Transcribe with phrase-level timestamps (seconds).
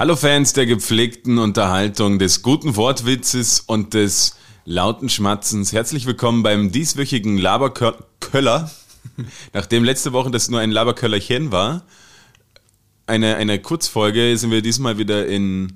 [0.00, 5.74] Hallo Fans der gepflegten Unterhaltung, des guten Wortwitzes und des lauten Schmatzens.
[5.74, 8.70] Herzlich willkommen beim dieswöchigen Laberköller.
[9.52, 11.84] Nachdem letzte Woche das nur ein Laberköllerchen war,
[13.06, 15.74] eine, eine Kurzfolge, sind wir diesmal wieder in,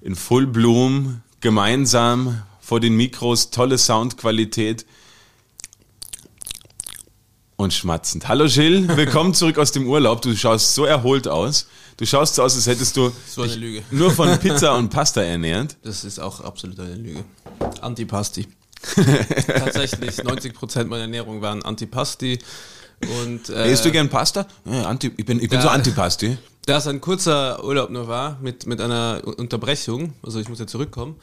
[0.00, 4.86] in Full Bloom, gemeinsam vor den Mikros, tolle Soundqualität
[7.60, 8.26] und schmatzend.
[8.26, 10.22] Hallo Gilles, willkommen zurück aus dem Urlaub.
[10.22, 11.66] Du schaust so erholt aus.
[11.98, 13.44] Du schaust so aus, als hättest du so
[13.90, 15.76] nur von Pizza und Pasta ernährt.
[15.82, 17.22] Das ist auch absolut eine Lüge.
[17.82, 18.48] Antipasti.
[19.46, 22.38] Tatsächlich, 90% meiner Ernährung waren Antipasti.
[23.22, 24.46] Und, äh, Isst du gern Pasta?
[24.64, 26.38] Ja, Anti, ich bin, ich bin da, so Antipasti.
[26.64, 30.66] Da es ein kurzer Urlaub nur war, mit, mit einer Unterbrechung, also ich muss ja
[30.66, 31.16] zurückkommen,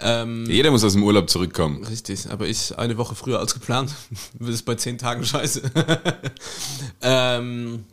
[0.00, 1.84] ähm, Jeder muss aus dem Urlaub zurückkommen.
[1.84, 3.94] Richtig, aber ich eine Woche früher als geplant.
[4.38, 5.62] Das ist bei zehn Tagen scheiße.
[7.02, 7.84] ähm,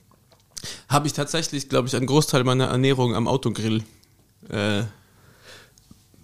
[0.90, 3.84] Habe ich tatsächlich, glaube ich, einen Großteil meiner Ernährung am Autogrill.
[4.50, 4.84] Äh,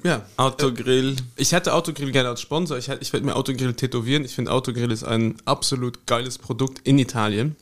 [0.04, 0.26] ja.
[0.38, 1.16] Autogrill.
[1.36, 2.78] Ich hätte Autogrill gerne als Sponsor.
[2.78, 4.26] Ich, ich werde mir Autogrill tätowieren.
[4.26, 7.56] Ich finde Autogrill ist ein absolut geiles Produkt in Italien.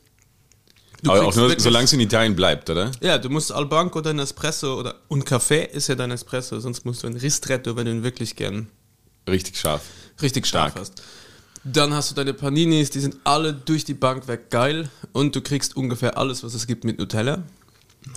[1.06, 2.90] Aber auch nur, solange es in Italien bleibt, oder?
[3.00, 7.02] Ja, du musst Albanco dein Espresso oder und Kaffee ist ja dein Espresso, sonst musst
[7.02, 8.68] du ein Ristretto, wenn du ihn wirklich gern
[9.28, 9.82] richtig scharf,
[10.20, 11.02] richtig stark hast.
[11.64, 15.42] Dann hast du deine Paninis, die sind alle durch die Bank weg geil und du
[15.42, 17.42] kriegst ungefähr alles, was es gibt mit Nutella.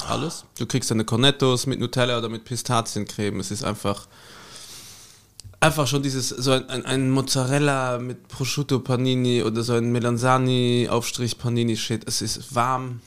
[0.08, 0.46] Alles.
[0.58, 3.42] Du kriegst deine Cornettos mit Nutella oder mit Pistaziencreme.
[3.42, 4.08] Es ist einfach
[5.64, 10.88] einfach schon dieses, so ein, ein, ein, Mozzarella mit Prosciutto Panini oder so ein Melanzani
[10.90, 12.08] Aufstrich Panini Shit.
[12.08, 13.02] Es ist warm.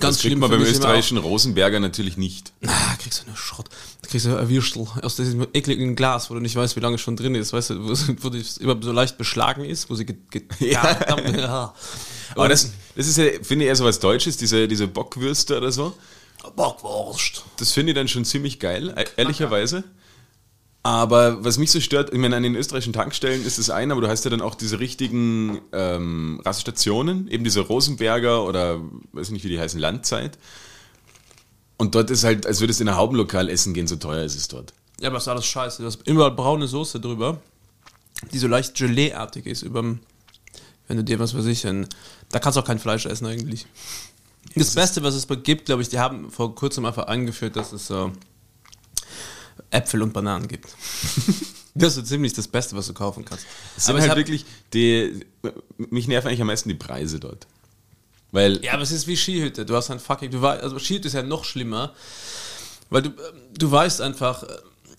[0.00, 2.52] Ganz das kriegt man beim österreichischen Rosenberger natürlich nicht.
[2.60, 3.70] Na, kriegst du eine Schrott.
[4.02, 6.96] Da kriegst du ein Würstel aus diesem ekligen Glas, wo du nicht weißt, wie lange
[6.96, 7.54] es schon drin ist.
[7.54, 10.98] Weißt du, wo, wo das immer so leicht beschlagen ist, wo sie get, get, ja.
[11.34, 11.74] ja.
[12.34, 15.72] Aber das, das ist ja, finde ich, eher so was Deutsches, diese, diese Bockwürste oder
[15.72, 15.94] so.
[16.54, 17.44] Bockwurst.
[17.56, 19.84] Das finde ich dann schon ziemlich geil, ehrlicherweise.
[20.88, 24.00] Aber was mich so stört, ich meine, an den österreichischen Tankstellen ist es ein, aber
[24.00, 28.80] du hast ja dann auch diese richtigen ähm, Raststationen, eben diese Rosenberger oder
[29.12, 30.38] weiß nicht, wie die heißen, Landzeit.
[31.76, 34.34] Und dort ist halt, als würdest du in ein Haubenlokal essen gehen, so teuer ist
[34.34, 34.72] es dort.
[34.98, 35.82] Ja, aber ist alles scheiße.
[35.82, 37.38] Du hast immer braune Soße drüber,
[38.32, 40.00] die so leicht Gelee-artig ist, überm,
[40.86, 41.86] wenn du dir was weiß ich, ein,
[42.30, 43.66] da kannst du auch kein Fleisch essen eigentlich.
[44.54, 47.88] Das, Beste, was es gibt, glaube ich, die haben vor kurzem einfach eingeführt, dass es
[47.88, 48.10] so
[49.70, 50.66] Äpfel und Bananen gibt.
[51.74, 53.46] das ist so ziemlich das Beste, was du kaufen kannst.
[53.76, 55.26] Es aber halt wirklich die,
[55.76, 57.46] mich nerven eigentlich am meisten die Preise dort.
[58.30, 59.64] Weil ja, aber es ist wie Skihütte.
[59.64, 61.94] Du hast ein fucking, du weißt, also Skihütte ist ja noch schlimmer,
[62.90, 63.10] weil du,
[63.56, 64.44] du weißt einfach,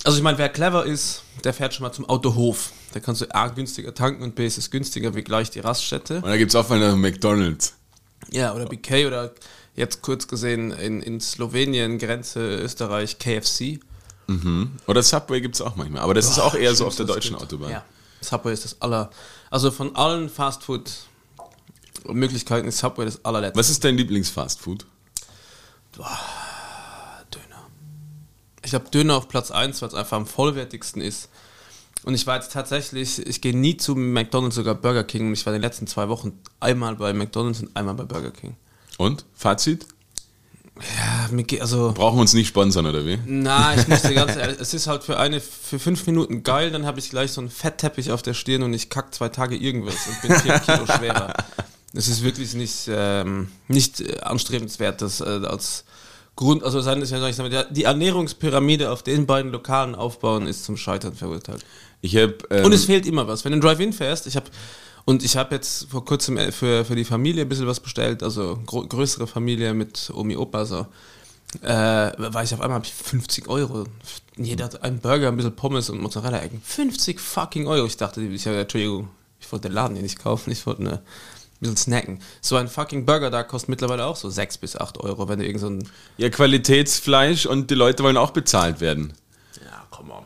[0.04, 2.72] also ich meine, wer clever ist, der fährt schon mal zum Autohof.
[2.94, 6.18] Da kannst du A günstiger tanken und B ist es günstiger wie gleich die Raststätte.
[6.18, 7.76] Und da gibt es auch mal McDonalds.
[8.32, 9.34] Ja, oder BK oder
[9.76, 13.80] jetzt kurz gesehen in, in Slowenien, Grenze Österreich, KFC.
[14.30, 14.72] Mhm.
[14.86, 16.04] Oder Subway gibt es auch manchmal.
[16.04, 17.42] Aber das Boah, ist auch eher so auf der deutschen gut.
[17.44, 17.72] Autobahn.
[17.72, 17.84] Ja.
[18.22, 19.10] Subway ist das aller.
[19.50, 23.58] Also von allen Fastfood-Möglichkeiten ist Subway das allerletzte.
[23.58, 24.86] Was ist dein Lieblingsfastfood?
[25.96, 26.20] Döner.
[28.64, 31.30] Ich habe Döner auf Platz 1, weil es einfach am vollwertigsten ist.
[32.04, 35.26] Und ich war jetzt tatsächlich, ich gehe nie zu McDonalds, sogar Burger King.
[35.28, 38.30] Und ich war in den letzten zwei Wochen einmal bei McDonalds und einmal bei Burger
[38.30, 38.56] King.
[39.00, 39.26] Und?
[39.34, 39.88] Fazit?
[40.82, 41.94] Ja, also.
[41.94, 43.20] Brauchen wir uns nicht sponsern, oder wie?
[43.26, 46.72] Nein, ich muss dir ganz ehrlich, es ist halt für eine, für fünf Minuten geil,
[46.72, 49.56] dann habe ich gleich so einen Fettteppich auf der Stirn und ich kack zwei Tage
[49.56, 51.34] irgendwas und bin vier Kilo schwerer.
[51.92, 55.86] Es ist wirklich nicht, ähm, nicht äh, anstrebenswert, das äh, als
[56.36, 60.64] Grund, also sein ist ja ich sage, die Ernährungspyramide auf den beiden Lokalen aufbauen, ist
[60.64, 61.66] zum Scheitern verurteilt.
[62.02, 63.44] Ich hab, ähm, und es fehlt immer was.
[63.44, 64.46] Wenn du Drive-In fährst, ich habe
[65.06, 68.24] und ich habe jetzt vor kurzem äh, für, für die Familie ein bisschen was bestellt,
[68.24, 70.88] also größere Familie mit Omi, Opa, so.
[71.64, 73.86] Äh, war ich auf einmal 50 Euro.
[74.38, 76.62] Jeder hat einen Burger, ein bisschen Pommes und Mozzarella-Ecken.
[76.64, 77.88] 50 fucking Euro.
[77.88, 79.10] Ich dachte, ich, Entschuldigung,
[79.40, 81.02] ich wollte den Laden hier nicht kaufen, ich wollte eine, ein
[81.60, 82.20] bisschen snacken.
[82.42, 85.46] So ein fucking Burger da kostet mittlerweile auch so 6 bis 8 Euro, wenn du
[85.46, 85.90] irgend so ein.
[86.18, 89.14] Ja, Qualitätsfleisch und die Leute wollen auch bezahlt werden.
[89.66, 90.26] Ja, come on.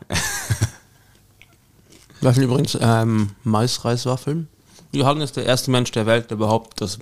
[2.34, 4.48] sind übrigens ähm, Maisreiswaffeln.
[4.94, 6.98] Johann ist der erste Mensch der Welt, der behauptet, dass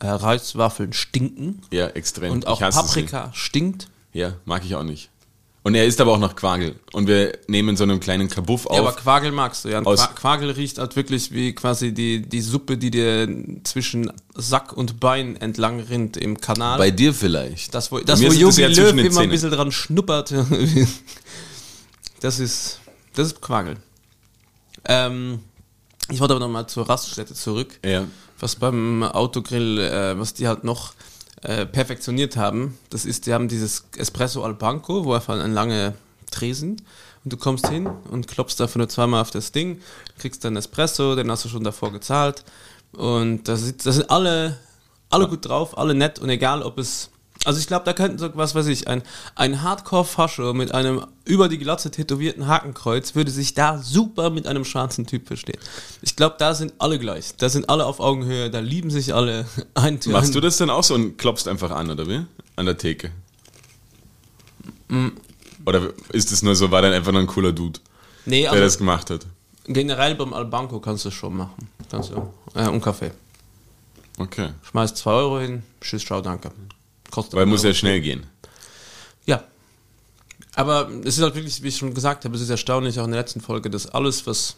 [0.00, 1.62] äh, Reiswaffeln stinken.
[1.70, 2.32] Ja, extrem.
[2.32, 3.88] Und auch Paprika stinkt.
[4.12, 5.10] Ja, mag ich auch nicht.
[5.64, 6.76] Und er isst aber auch noch Quagel.
[6.92, 8.76] Und wir nehmen so einen kleinen Kabuff auf.
[8.76, 9.80] Ja, aber Quagel magst du, ja.
[9.80, 13.26] Quagel riecht halt wirklich wie quasi die, die Suppe, die dir
[13.64, 16.76] zwischen Sack und Bein entlang rinnt im Kanal.
[16.76, 17.74] Bei dir vielleicht.
[17.74, 20.34] Das, wo, das, wo Jogi ja Löw immer ein bisschen dran schnuppert.
[22.20, 22.80] das ist,
[23.14, 23.78] das ist Quagel.
[24.84, 25.40] Ähm,
[26.10, 27.78] ich wollte aber nochmal zur Raststätte zurück.
[27.84, 28.06] Ja.
[28.38, 30.92] Was beim Autogrill, äh, was die halt noch
[31.42, 32.78] äh, perfektioniert haben.
[32.90, 35.94] Das ist, die haben dieses Espresso al Banco, wo einfach ein lange
[36.30, 36.82] Tresen
[37.24, 39.80] und du kommst hin und klopfst einfach nur zweimal auf das Ding,
[40.18, 42.44] kriegst dann Espresso, den hast du schon davor gezahlt
[42.92, 44.58] und das, ist, das sind alle,
[45.10, 47.10] alle gut drauf, alle nett und egal ob es
[47.44, 49.02] also ich glaube, da könnten so, was weiß ich, ein,
[49.34, 54.64] ein Hardcore-Fascho mit einem über die Glatze tätowierten Hakenkreuz würde sich da super mit einem
[54.64, 55.58] schwarzen Typ verstehen.
[56.02, 57.36] Ich glaube, da sind alle gleich.
[57.36, 59.46] Da sind alle auf Augenhöhe, da lieben sich alle.
[59.74, 62.24] Ein Machst du das dann auch so und klopfst einfach an, oder wie?
[62.56, 63.10] An der Theke?
[64.88, 65.08] Mm.
[65.66, 67.80] Oder ist es nur so, war dann einfach nur ein cooler Dude,
[68.26, 69.26] nee, der also das gemacht hat?
[69.66, 71.68] Generell beim Albanco kannst du es schon machen.
[71.90, 72.32] Kannst du.
[72.54, 73.12] Äh, und Kaffee.
[74.18, 74.50] Okay.
[74.62, 76.50] Schmeißt 2 Euro hin, tschüss, ciao, danke.
[77.14, 78.26] Kostet Weil muss ja schnell gehen.
[79.24, 79.44] Ja.
[80.56, 83.12] Aber es ist halt wirklich, wie ich schon gesagt habe, es ist erstaunlich auch in
[83.12, 84.56] der letzten Folge, dass alles, was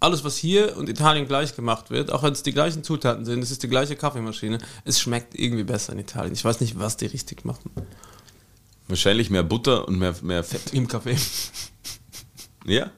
[0.00, 3.42] alles, was hier und Italien gleich gemacht wird, auch wenn es die gleichen Zutaten sind,
[3.42, 6.32] es ist die gleiche Kaffeemaschine, es schmeckt irgendwie besser in Italien.
[6.32, 7.70] Ich weiß nicht, was die richtig machen.
[8.88, 10.72] Wahrscheinlich mehr Butter und mehr, mehr Fett.
[10.72, 11.18] Im Kaffee.
[12.64, 12.90] Ja?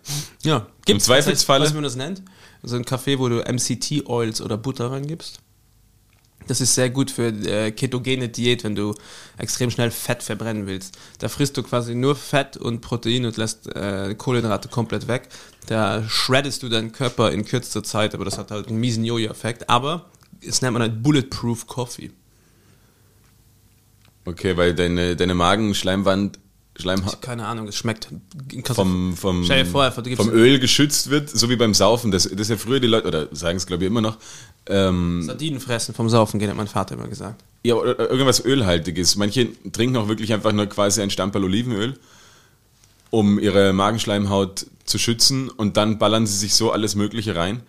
[0.44, 0.68] Ja.
[0.86, 1.64] Im Zweifelsfalle.
[1.64, 2.22] Was man das nennt?
[2.62, 5.40] Also ein Kaffee, wo du MCT-Oils oder Butter reingibst.
[6.46, 8.94] Das ist sehr gut für äh, ketogene Diät, wenn du
[9.38, 10.99] extrem schnell Fett verbrennen willst.
[11.19, 15.29] Da frisst du quasi nur Fett und Protein und lässt äh, Kohlenhydrate komplett weg.
[15.67, 19.70] Da shreddest du deinen Körper in kürzester Zeit, aber das hat halt einen miesen Jojo-Effekt.
[19.70, 20.11] Aber
[20.46, 22.11] es nennt man halt Bulletproof Coffee.
[24.26, 26.38] Okay, weil deine, deine Magenschleimwand
[26.76, 27.22] Schleimhaut.
[27.22, 28.08] Keine Ahnung, es schmeckt
[28.64, 32.10] vom, vom, vor, vom Öl geschützt wird, so wie beim Saufen.
[32.10, 34.16] Das, das ist ja früher die Leute, oder sagen es glaube ich immer noch.
[34.66, 37.44] Ähm, Sardinen fressen vom Saufen, hat mein Vater immer gesagt.
[37.62, 39.14] Ja, oder irgendwas Ölhaltiges.
[39.16, 41.94] Manche trinken auch wirklich einfach nur quasi ein Stamperl Olivenöl,
[43.10, 47.62] um ihre Magenschleimhaut zu schützen und dann ballern sie sich so alles Mögliche rein,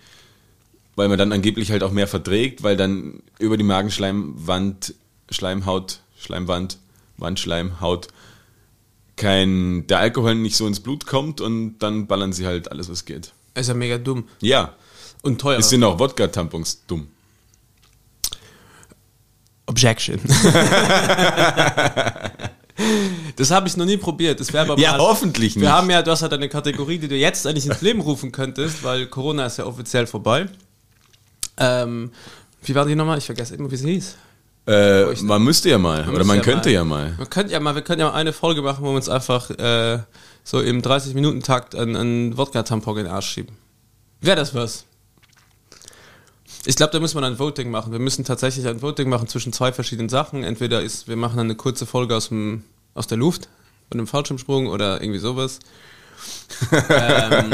[0.95, 4.95] weil man dann angeblich halt auch mehr verträgt, weil dann über die Magenschleimwand,
[5.29, 6.79] Schleimhaut, Schleimwand,
[7.17, 8.07] Wandschleimhaut
[9.15, 13.05] kein, der Alkohol nicht so ins Blut kommt und dann ballern sie halt alles, was
[13.05, 13.33] geht.
[13.53, 14.27] Ist ja mega dumm.
[14.41, 14.73] Ja.
[15.21, 15.59] Und teuer.
[15.59, 17.07] Es sind auch Wodka-Tampons dumm.
[19.67, 20.19] Objection.
[23.35, 24.39] das habe ich noch nie probiert.
[24.39, 25.63] Das aber ja, mal, hoffentlich nicht.
[25.63, 28.31] Wir haben ja, du hast halt eine Kategorie, die du jetzt eigentlich ins Leben rufen
[28.31, 30.47] könntest, weil Corona ist ja offiziell vorbei.
[31.57, 32.11] Ähm,
[32.63, 33.17] wie war die nochmal?
[33.17, 34.17] Ich vergesse immer, wie sie hieß.
[34.67, 36.73] Äh, man müsste ja mal, man oder man ja könnte mal.
[36.73, 37.15] ja mal.
[37.17, 39.51] Man könnte ja mal, wir könnten ja mal eine Folge machen, wo wir uns einfach
[39.51, 39.99] äh,
[40.43, 43.55] so im 30-Minuten-Takt einen, einen Wodka-Tampon in den Arsch schieben.
[44.21, 44.85] Wäre das was?
[46.65, 47.91] Ich glaube, da muss man ein Voting machen.
[47.91, 50.43] Wir müssen tatsächlich ein Voting machen zwischen zwei verschiedenen Sachen.
[50.43, 52.63] Entweder ist, wir machen eine kurze Folge aus, dem,
[52.95, 53.49] aus der Luft,
[53.89, 55.59] von einem Fallschirmsprung oder irgendwie sowas.
[56.71, 57.53] ähm,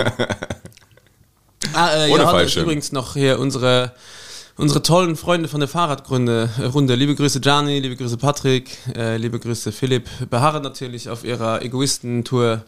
[1.73, 2.63] ah, äh, Ohne ja, Fallschirm.
[2.63, 3.93] Übrigens noch hier unsere
[4.57, 6.49] unsere tollen Freunde von der Fahrradrunde.
[6.59, 6.95] Äh, Runde.
[6.95, 10.09] Liebe Grüße Gianni, liebe Grüße Patrick, äh, liebe Grüße Philipp.
[10.29, 12.63] Beharren natürlich auf ihrer Egoisten-Tour.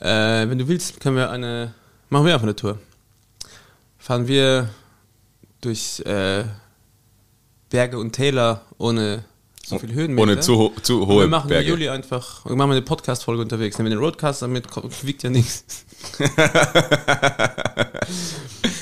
[0.00, 1.74] Äh, wenn du willst, können wir eine,
[2.08, 2.78] machen wir einfach eine Tour.
[3.98, 4.68] Fahren wir
[5.60, 6.44] durch äh,
[7.70, 9.24] Berge und Täler ohne
[9.66, 10.22] so viel Höhenmeter.
[10.22, 11.64] Ohne zu, zu hohe Wir machen Berge.
[11.64, 13.76] im Juli einfach, wir machen eine Podcast-Folge unterwegs.
[13.76, 14.64] Nehmen wir den Roadcaster mit,
[15.02, 15.84] wiegt ja nichts.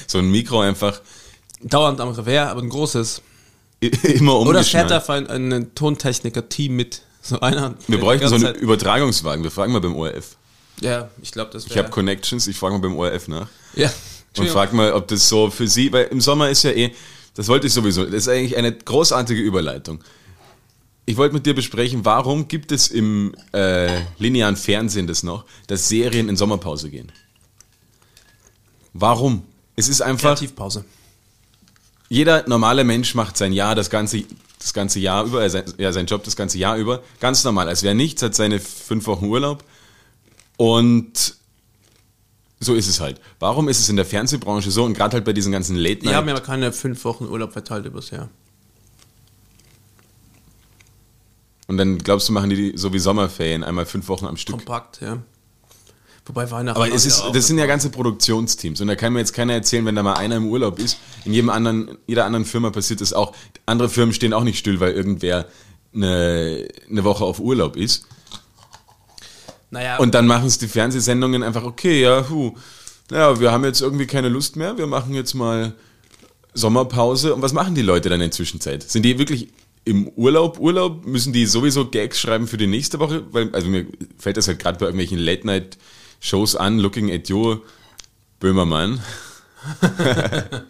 [0.06, 1.00] so ein Mikro einfach
[1.62, 3.22] dauernd am Revers, aber ein großes.
[4.02, 7.02] Immer Oder fährt einfach ein, ein Tontechniker-Team mit.
[7.20, 7.74] So einer.
[7.88, 8.56] Wir bräuchten so einen Zeit.
[8.56, 9.42] Übertragungswagen.
[9.42, 10.36] Wir fragen mal beim ORF.
[10.80, 11.72] Ja, ich glaube, das wäre.
[11.72, 13.48] Ich habe Connections, ich frage mal beim ORF nach.
[13.74, 13.90] Ja.
[14.38, 16.92] Und frag mal, ob das so für Sie, weil im Sommer ist ja eh,
[17.34, 20.04] das wollte ich sowieso, das ist eigentlich eine großartige Überleitung.
[21.06, 25.88] Ich wollte mit dir besprechen, warum gibt es im äh, linearen Fernsehen das noch, dass
[25.88, 27.12] Serien in Sommerpause gehen?
[28.92, 29.44] Warum?
[29.74, 30.30] Es ist einfach.
[30.30, 30.84] Kreativpause
[32.08, 34.24] jeder normale Mensch macht sein Jahr das ganze,
[34.58, 37.68] das ganze Jahr über, äh, sein, ja, seinen Job das ganze Jahr über, ganz normal,
[37.68, 39.64] als wäre nichts, hat seine fünf Wochen Urlaub
[40.56, 41.36] und
[42.58, 43.20] so ist es halt.
[43.38, 46.12] Warum ist es in der Fernsehbranche so und gerade halt bei diesen ganzen Late Night?
[46.12, 48.30] Die haben ja keine fünf Wochen Urlaub verteilt übers Jahr.
[51.66, 54.56] Und dann glaubst du, machen die so wie Sommerferien, einmal fünf Wochen am Stück?
[54.56, 55.18] Kompakt, ja.
[56.26, 56.80] Wobei Weihnachten.
[56.80, 58.80] Aber es ist, das sind ja ganze Produktionsteams.
[58.80, 60.98] Und da kann mir jetzt keiner erzählen, wenn da mal einer im Urlaub ist.
[61.24, 63.32] In jedem anderen, jeder anderen Firma passiert das auch.
[63.64, 65.46] Andere Firmen stehen auch nicht still, weil irgendwer
[65.94, 68.06] eine, eine Woche auf Urlaub ist.
[69.70, 69.98] Naja.
[69.98, 72.54] Und dann machen es die Fernsehsendungen einfach, okay, ja, hu,
[73.10, 75.74] ja, wir haben jetzt irgendwie keine Lust mehr, wir machen jetzt mal
[76.54, 77.34] Sommerpause.
[77.34, 78.82] Und was machen die Leute dann in der Zwischenzeit?
[78.82, 79.48] Sind die wirklich
[79.84, 83.22] im Urlaub, Urlaub, müssen die sowieso Gags schreiben für die nächste Woche?
[83.30, 83.86] Weil, also mir
[84.18, 85.78] fällt das halt gerade bei irgendwelchen Late-Night-
[86.20, 87.58] Shows an, Looking at You,
[88.40, 89.00] Böhmermann.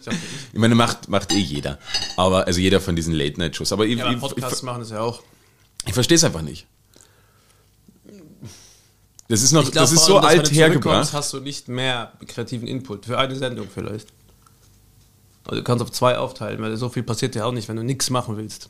[0.53, 1.77] ich meine, macht, macht eh jeder.
[2.15, 3.71] Aber, also jeder von diesen Late-Night-Shows.
[3.71, 5.21] Aber, ich, Ja, aber ich, Podcasts ich, machen das ja auch.
[5.85, 6.67] ich verstehe es einfach nicht.
[9.27, 11.11] Das ist noch, Ich glaub, das ist so allem, alt hergebracht.
[11.13, 13.05] hast du nicht mehr kreativen Input.
[13.05, 14.07] Für eine Sendung vielleicht.
[15.43, 17.83] Also du kannst auf zwei aufteilen, weil so viel passiert ja auch nicht, wenn du
[17.83, 18.69] nichts machen willst.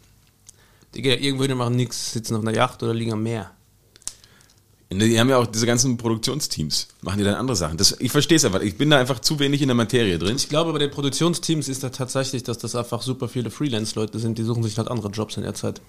[0.93, 3.23] Die gehen ja irgendwo hin und machen nichts, sitzen auf einer Yacht oder liegen am
[3.23, 3.51] Meer.
[4.89, 7.75] Die haben ja auch diese ganzen Produktionsteams, machen die dann andere Sachen.
[7.77, 8.61] Das, ich verstehe es einfach.
[8.61, 10.37] Ich bin da einfach zu wenig in der Materie drin.
[10.37, 14.37] Ich glaube, bei den Produktionsteams ist da tatsächlich, dass das einfach super viele Freelance-Leute sind,
[14.37, 15.81] die suchen sich halt andere Jobs in der Zeit.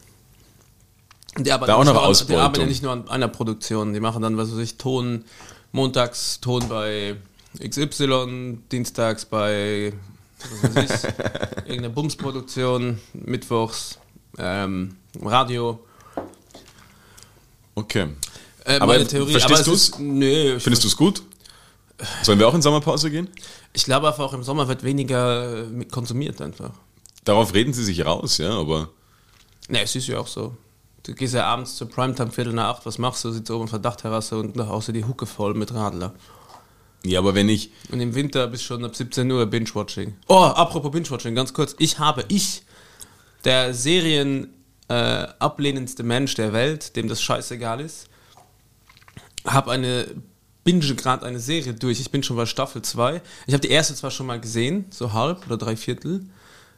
[1.38, 3.28] Die arbeiten, Da auch nicht noch nur an, die arbeiten ja nicht nur an einer
[3.28, 5.24] Produktion, die machen dann, was weiß ich, Ton,
[5.70, 7.16] montags Ton bei
[7.62, 9.92] XY, dienstags bei
[10.62, 11.10] was weiß ich,
[11.66, 13.98] irgendeiner Bumsproduktion, mittwochs
[14.38, 15.78] ähm, Radio.
[17.76, 18.08] Okay.
[18.68, 21.22] Äh, meine Theorie, verstehst aber es Nee, Findest du es gut?
[22.22, 23.28] Sollen wir auch in Sommerpause gehen?
[23.72, 26.70] ich glaube einfach, auch im Sommer wird weniger äh, konsumiert einfach.
[27.24, 28.90] Darauf reden sie sich raus, ja, aber
[29.68, 30.56] Ne, es ist ja auch so.
[31.02, 33.30] Du gehst ja abends zur Primetime, Viertel nach acht, was machst du?
[33.30, 36.14] Sitzt oben auf der Dachterrasse und nach Hause die Hucke voll mit Radler.
[37.04, 40.14] ja, aber wenn ich Und im Winter bis schon ab 17 Uhr Binge-Watching.
[40.28, 41.74] Oh, apropos Binge-Watching, ganz kurz.
[41.78, 42.62] Ich habe, ich,
[43.44, 44.52] der Serien
[44.88, 48.08] äh, ablehnendste Mensch der Welt, dem das scheißegal ist,
[49.52, 50.06] habe eine,
[50.64, 52.00] binge gerade eine Serie durch.
[52.00, 53.22] Ich bin schon bei Staffel 2.
[53.46, 56.26] Ich habe die erste zwar schon mal gesehen, so halb oder drei Viertel.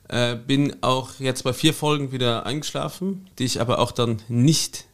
[0.09, 4.87] Äh, bin auch jetzt bei vier Folgen wieder eingeschlafen, die ich aber auch dann nicht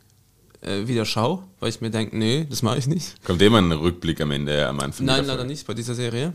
[0.60, 3.22] äh, wieder schaue, weil ich mir denke, nee, das mache ich nicht.
[3.24, 5.06] kommt immer ein Rückblick am Ende äh, am Anfang.
[5.06, 6.32] Nein, der leider nicht bei dieser Serie.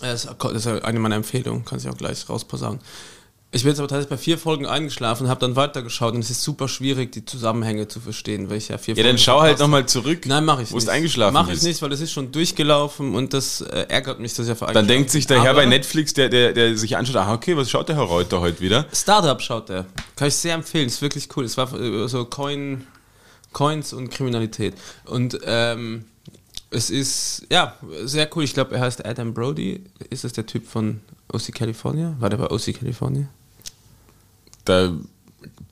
[0.00, 2.80] Äh, Das ist eine meiner Empfehlungen, kann ich auch gleich rausposaunen.
[3.52, 6.42] Ich bin jetzt aber tatsächlich bei vier Folgen eingeschlafen, habe dann weitergeschaut und es ist
[6.44, 9.58] super schwierig, die Zusammenhänge zu verstehen, weil ich ja vier Ja, dann Folgen schau halt
[9.58, 10.24] nochmal zurück.
[10.26, 10.86] Nein, mache ich Wo nicht.
[10.86, 11.64] du eingeschlafen Mache ich bist.
[11.64, 14.86] nicht, weil es ist schon durchgelaufen und das äh, ärgert mich, dass ich einfach Dann
[14.86, 17.68] denkt sich der Herr Aber bei Netflix, der, der, der sich anschaut, ah, okay, was
[17.68, 18.86] schaut der Herr Reuter heute wieder?
[18.92, 19.84] Startup schaut der.
[20.14, 21.44] Kann ich sehr empfehlen, ist wirklich cool.
[21.44, 22.86] Es war äh, so Coin,
[23.52, 24.74] Coins und Kriminalität.
[25.06, 26.04] Und ähm,
[26.70, 28.44] es ist, ja, sehr cool.
[28.44, 29.82] Ich glaube, er heißt Adam Brody.
[30.08, 31.00] Ist das der Typ von
[31.32, 32.14] OC California?
[32.20, 33.26] War der bei OC California?
[34.70, 34.92] Da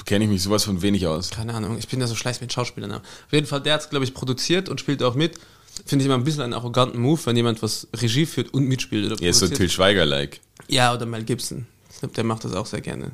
[0.07, 1.31] kenne ich mich sowas von wenig aus.
[1.31, 2.93] Keine Ahnung, ich bin da so schlecht mit Schauspielern.
[2.93, 5.39] Auf jeden Fall, der hat es, glaube ich, produziert und spielt auch mit.
[5.87, 9.07] Finde ich immer ein bisschen einen arroganten Move, wenn jemand was Regie führt und mitspielt.
[9.13, 9.59] Oder Er ist so produziert.
[9.59, 10.41] Till Schweiger-like.
[10.67, 11.67] Ja, oder Mel Gibson.
[11.93, 13.13] Ich glaube, der macht das auch sehr gerne.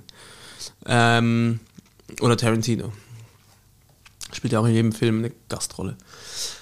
[0.86, 1.60] Ähm,
[2.20, 2.92] oder Tarantino.
[4.32, 5.96] Spielt ja auch in jedem Film eine Gastrolle.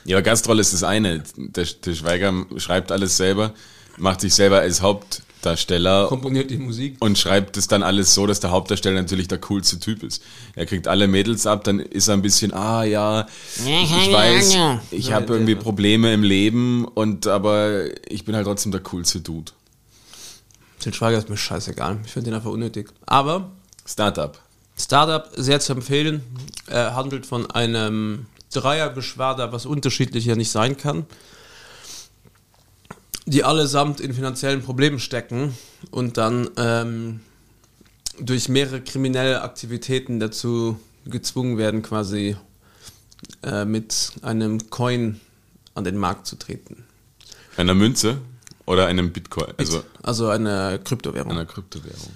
[0.04, 1.22] Ja, aber Gastrolle ist das eine.
[1.36, 3.54] Der, der Schweiger schreibt alles selber,
[3.98, 4.82] macht sich selber als
[5.42, 6.96] Hauptdarsteller Komponiert die Musik.
[7.00, 10.22] und schreibt es dann alles so, dass der Hauptdarsteller natürlich der coolste Typ ist.
[10.54, 14.56] Er kriegt alle Mädels ab, dann ist er ein bisschen, ah ja, ich, ich weiß,
[14.92, 19.50] ich habe irgendwie Probleme im Leben und aber ich bin halt trotzdem der coolste Dude.
[20.78, 21.98] Til Schweiger ist mir scheißegal.
[22.04, 22.88] Ich finde den einfach unnötig.
[23.06, 23.50] Aber
[23.84, 24.38] Startup.
[24.78, 26.22] Startup sehr zu empfehlen.
[26.68, 31.06] Äh, handelt von einem Dreiergeschwader, was unterschiedlich ja nicht sein kann.
[33.26, 35.56] Die allesamt in finanziellen Problemen stecken
[35.90, 37.20] und dann ähm,
[38.18, 42.36] durch mehrere kriminelle Aktivitäten dazu gezwungen werden, quasi
[43.44, 45.20] äh, mit einem Coin
[45.74, 46.84] an den Markt zu treten.
[47.56, 48.18] Einer Münze
[48.66, 51.30] oder einem Bitcoin, also Also eine Kryptowährung.
[51.32, 52.10] einer Kryptowährung.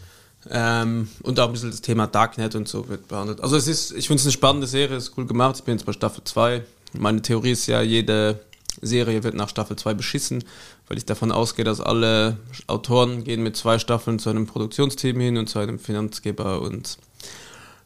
[0.48, 3.40] Ähm, und auch ein bisschen das Thema Darknet und so wird behandelt.
[3.40, 5.56] Also es ist, ich finde es eine spannende Serie, ist cool gemacht.
[5.58, 6.62] Ich bin jetzt bei Staffel 2.
[6.92, 8.38] Meine Theorie ist ja, jede
[8.82, 10.44] Serie wird nach Staffel 2 beschissen,
[10.88, 15.36] weil ich davon ausgehe, dass alle Autoren gehen mit zwei Staffeln zu einem Produktionsteam hin
[15.38, 16.98] und zu einem Finanzgeber und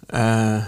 [0.09, 0.61] äh,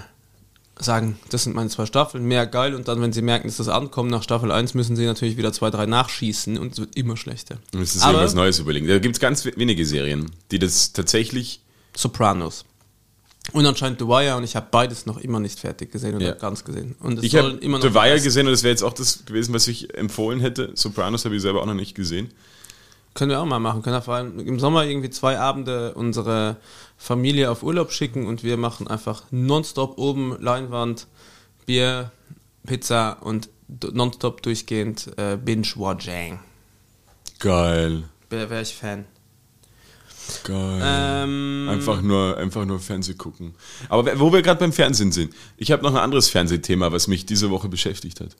[0.79, 2.73] sagen, das sind meine zwei Staffeln, mehr geil.
[2.75, 5.53] Und dann, wenn sie merken, dass das ankommt nach Staffel 1, müssen sie natürlich wieder
[5.53, 7.57] zwei, drei nachschießen und es wird immer schlechter.
[7.73, 8.87] Müsstest Aber- irgendwas Neues überlegen.
[8.87, 11.61] Da gibt es ganz wenige Serien, die das tatsächlich.
[11.95, 12.65] Sopranos.
[13.51, 16.33] Und anscheinend The Wire und ich habe beides noch immer nicht fertig gesehen oder Ja.
[16.33, 16.95] ganz gesehen.
[16.99, 19.93] Und Ich habe The Wire gesehen und das wäre jetzt auch das gewesen, was ich
[19.95, 20.71] empfohlen hätte.
[20.75, 22.31] Sopranos habe ich selber auch noch nicht gesehen.
[23.13, 23.83] Können wir auch mal machen.
[23.83, 26.57] Können wir vor allem im Sommer irgendwie zwei Abende unsere
[26.97, 31.05] Familie auf Urlaub schicken und wir machen einfach nonstop oben Leinwand,
[31.67, 32.11] Bier,
[32.65, 33.49] Pizza und
[33.91, 36.39] nonstop durchgehend äh, Binge-Watching.
[37.39, 38.03] Geil.
[38.29, 39.05] Wäre wär ich Fan.
[40.43, 40.81] Geil.
[40.83, 43.53] Ähm, Einfach nur, einfach nur Fernseh gucken.
[43.89, 47.25] Aber wo wir gerade beim Fernsehen sind, ich habe noch ein anderes Fernsehthema, was mich
[47.25, 48.35] diese Woche beschäftigt hat.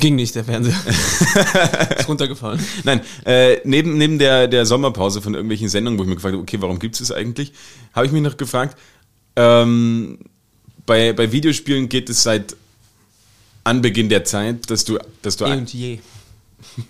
[0.00, 0.76] Ging nicht, der Fernseher.
[1.98, 2.60] Ist runtergefallen.
[2.84, 6.42] Nein, äh, neben, neben der, der Sommerpause von irgendwelchen Sendungen, wo ich mir gefragt habe,
[6.42, 7.52] okay, warum gibt es das eigentlich,
[7.94, 8.76] habe ich mich noch gefragt,
[9.36, 10.18] ähm,
[10.84, 12.54] bei, bei Videospielen geht es seit
[13.64, 15.98] Anbeginn der Zeit, dass du, dass du, Eh je.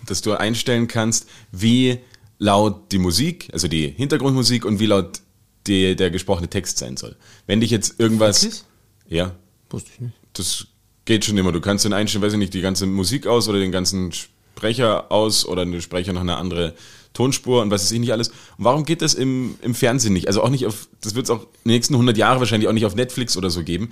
[0.07, 1.99] dass du einstellen kannst, wie
[2.39, 5.21] laut die Musik, also die Hintergrundmusik und wie laut
[5.67, 7.17] die, der gesprochene Text sein soll.
[7.47, 8.43] Wenn dich jetzt irgendwas.
[8.43, 8.63] Wirklich?
[9.09, 9.35] Ja,
[9.71, 10.15] Wusste ich nicht.
[10.35, 10.67] das
[11.05, 11.53] geht schon immer.
[11.53, 15.11] Du kannst dann einstellen, weiß ich nicht, die ganze Musik aus oder den ganzen Sprecher
[15.11, 16.75] aus oder den Sprecher noch eine andere
[17.13, 18.29] Tonspur und was weiß ich nicht alles.
[18.29, 20.29] Und warum geht das im, im Fernsehen nicht?
[20.29, 22.73] Also auch nicht auf, das wird es auch in den nächsten 100 Jahren wahrscheinlich auch
[22.73, 23.91] nicht auf Netflix oder so geben.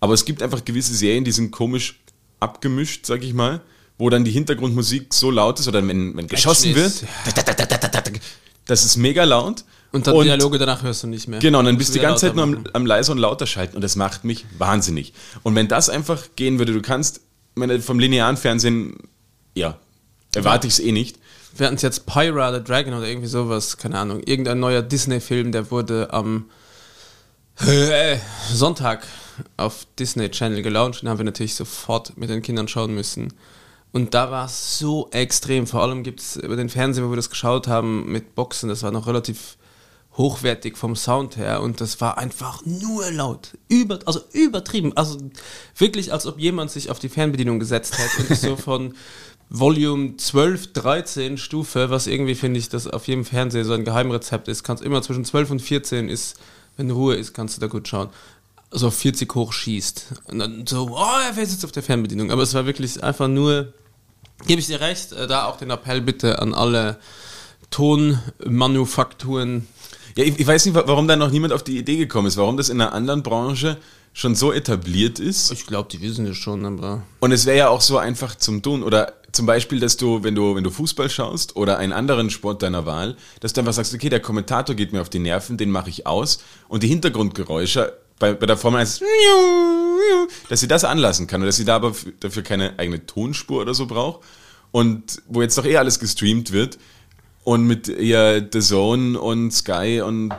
[0.00, 2.00] Aber es gibt einfach gewisse Serien, die sind komisch
[2.40, 3.60] abgemischt, sag ich mal,
[4.02, 7.04] wo dann die Hintergrundmusik so laut ist oder wenn, wenn geschossen wird,
[8.66, 9.62] das ist mega laut.
[9.92, 11.38] Und dann Dialoge danach hörst du nicht mehr.
[11.38, 13.76] Genau, und dann bist du die ganze Zeit nur am, am leiser und lauter schalten
[13.76, 15.12] und das macht mich wahnsinnig.
[15.44, 17.20] Und wenn das einfach gehen würde, du kannst,
[17.54, 18.96] meine, vom linearen Fernsehen,
[19.54, 19.78] ja,
[20.34, 21.20] erwarte ich es eh nicht.
[21.56, 24.20] Wir hatten jetzt Pyra the Dragon oder irgendwie sowas, keine Ahnung.
[24.24, 26.46] Irgendein neuer Disney-Film, der wurde am
[27.64, 28.16] äh,
[28.52, 29.06] Sonntag
[29.56, 31.02] auf Disney Channel gelauncht.
[31.02, 33.32] Den haben wir natürlich sofort mit den Kindern schauen müssen.
[33.92, 35.66] Und da war es so extrem.
[35.66, 38.82] Vor allem gibt es über den Fernseher, wo wir das geschaut haben, mit Boxen, das
[38.82, 39.58] war noch relativ
[40.16, 43.56] hochwertig vom Sound her und das war einfach nur laut.
[43.68, 44.94] Über, also übertrieben.
[44.96, 45.18] Also
[45.76, 48.94] wirklich, als ob jemand sich auf die Fernbedienung gesetzt hätte und so von
[49.48, 54.48] Volume 12, 13 Stufe, was irgendwie finde ich, das auf jedem Fernseher so ein Geheimrezept
[54.48, 54.64] ist.
[54.64, 56.38] Kannst immer zwischen 12 und 14 ist,
[56.76, 58.08] wenn Ruhe ist, kannst du da gut schauen.
[58.70, 60.22] So 40 hoch schießt.
[60.28, 62.30] Und dann so, oh, er fährt jetzt auf der Fernbedienung.
[62.30, 63.74] Aber es war wirklich einfach nur,
[64.46, 66.98] gebe ich dir recht, äh, da auch den Appell bitte an alle
[67.70, 69.66] Tonmanufakturen.
[70.16, 72.36] Ja, ich, ich weiß nicht, wa- warum da noch niemand auf die Idee gekommen ist,
[72.36, 73.78] warum das in einer anderen Branche
[74.12, 75.50] schon so etabliert ist.
[75.52, 77.02] Ich glaube, die wissen es schon, aber.
[77.20, 78.82] Und es wäre ja auch so einfach zum Tun.
[78.82, 82.62] Oder zum Beispiel, dass du, wenn du, wenn du Fußball schaust oder einen anderen Sport
[82.62, 85.70] deiner Wahl, dass du einfach sagst, okay, der Kommentator geht mir auf die Nerven, den
[85.70, 86.42] mache ich aus.
[86.68, 89.00] Und die Hintergrundgeräusche bei, bei der Formel 1,
[90.48, 93.74] dass sie das anlassen kann und dass sie da aber dafür keine eigene Tonspur oder
[93.74, 94.24] so braucht.
[94.70, 96.78] Und wo jetzt doch eh alles gestreamt wird
[97.44, 100.32] und mit ihr The Zone und Sky und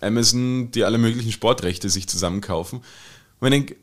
[0.00, 2.80] Amazon, die alle möglichen Sportrechte sich zusammenkaufen.
[3.40, 3.76] Und ich denke,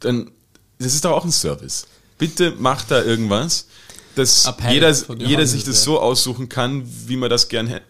[0.00, 0.30] dann,
[0.78, 1.86] das ist doch auch ein Service.
[2.18, 3.66] Bitte macht da irgendwas,
[4.14, 7.80] dass Appell jeder, jeder sich das so aussuchen kann, wie man das gern,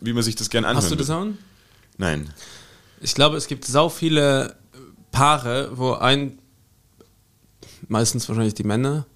[0.00, 0.84] wie man sich das gern anhört.
[0.84, 1.38] Hast du das an?
[1.96, 2.32] Nein.
[3.00, 4.56] Ich glaube, es gibt sau viele
[5.16, 6.38] Paare, wo ein,
[7.88, 9.06] meistens wahrscheinlich die Männer,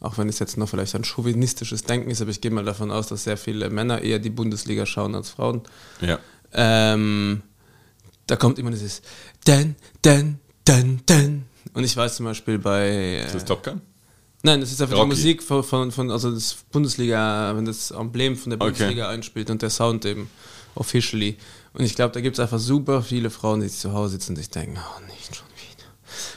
[0.00, 2.90] auch wenn es jetzt noch vielleicht ein chauvinistisches Denken ist, aber ich gehe mal davon
[2.90, 5.62] aus, dass sehr viele Männer eher die Bundesliga schauen als Frauen.
[6.00, 6.18] Ja.
[6.52, 7.42] Ähm,
[8.26, 9.02] da kommt immer dieses
[9.46, 11.44] Den, Den, Den, Den.
[11.74, 13.18] Und ich weiß zum Beispiel bei.
[13.24, 13.80] Ist Äh, das Top Gun?
[14.42, 15.10] Nein, das ist einfach Rocky.
[15.10, 18.70] die Musik von, von, von, also das Bundesliga, wenn das Emblem von der Okay.
[18.70, 20.30] Bundesliga einspielt und der Sound eben
[20.74, 21.36] officially.
[21.78, 24.36] Und ich glaube, da gibt es einfach super viele Frauen, die zu Hause sitzen und
[24.36, 25.86] sich denken, oh, nicht schon wieder.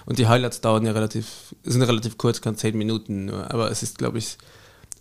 [0.05, 3.51] Und die Highlights dauern ja relativ, sind relativ kurz, kann zehn Minuten nur.
[3.51, 4.37] Aber es ist, glaube ich,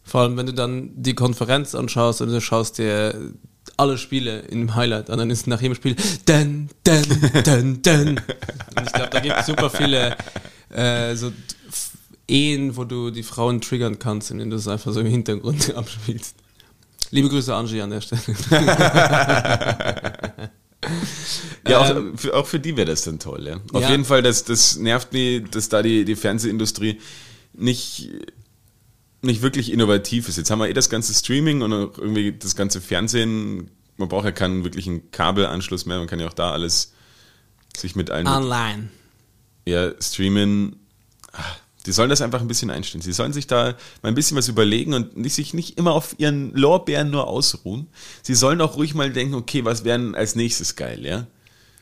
[0.03, 3.14] vor allem, wenn du dann die Konferenz anschaust und du schaust dir
[3.76, 5.94] alle Spiele im Highlight an, dann ist nach jedem Spiel
[6.26, 7.05] den, den,
[7.44, 8.09] den, den.
[8.18, 10.16] Und ich glaube, da gibt es super viele
[10.70, 11.33] äh, so
[12.26, 16.37] Ehen, wo du die Frauen triggern kannst, indem du es einfach so im Hintergrund abspielst.
[17.11, 18.23] Liebe Grüße, Angie, an der Stelle.
[21.68, 23.61] Ja, auch, Ähm, für, auch für die wäre das dann toll, ja.
[23.75, 23.90] Auf Ja.
[23.90, 26.99] jeden Fall, das, das nervt mich, dass da die, die Fernsehindustrie
[27.53, 28.09] nicht,
[29.20, 30.38] nicht wirklich innovativ ist.
[30.38, 33.70] Jetzt haben wir eh das ganze Streaming und auch irgendwie das ganze Fernsehen.
[33.99, 35.99] Man braucht ja keinen wirklichen Kabelanschluss mehr.
[35.99, 36.94] Man kann ja auch da alles
[37.77, 38.88] sich mit allen Online.
[39.66, 40.77] ja, streamen.
[41.33, 41.44] Ah,
[41.87, 43.03] Die sollen das einfach ein bisschen einstellen.
[43.03, 46.14] Sie sollen sich da mal ein bisschen was überlegen und nicht, sich nicht immer auf
[46.19, 47.87] ihren Lorbeeren nur ausruhen.
[48.23, 51.27] Sie sollen auch ruhig mal denken, okay, was wäre denn als nächstes geil, ja?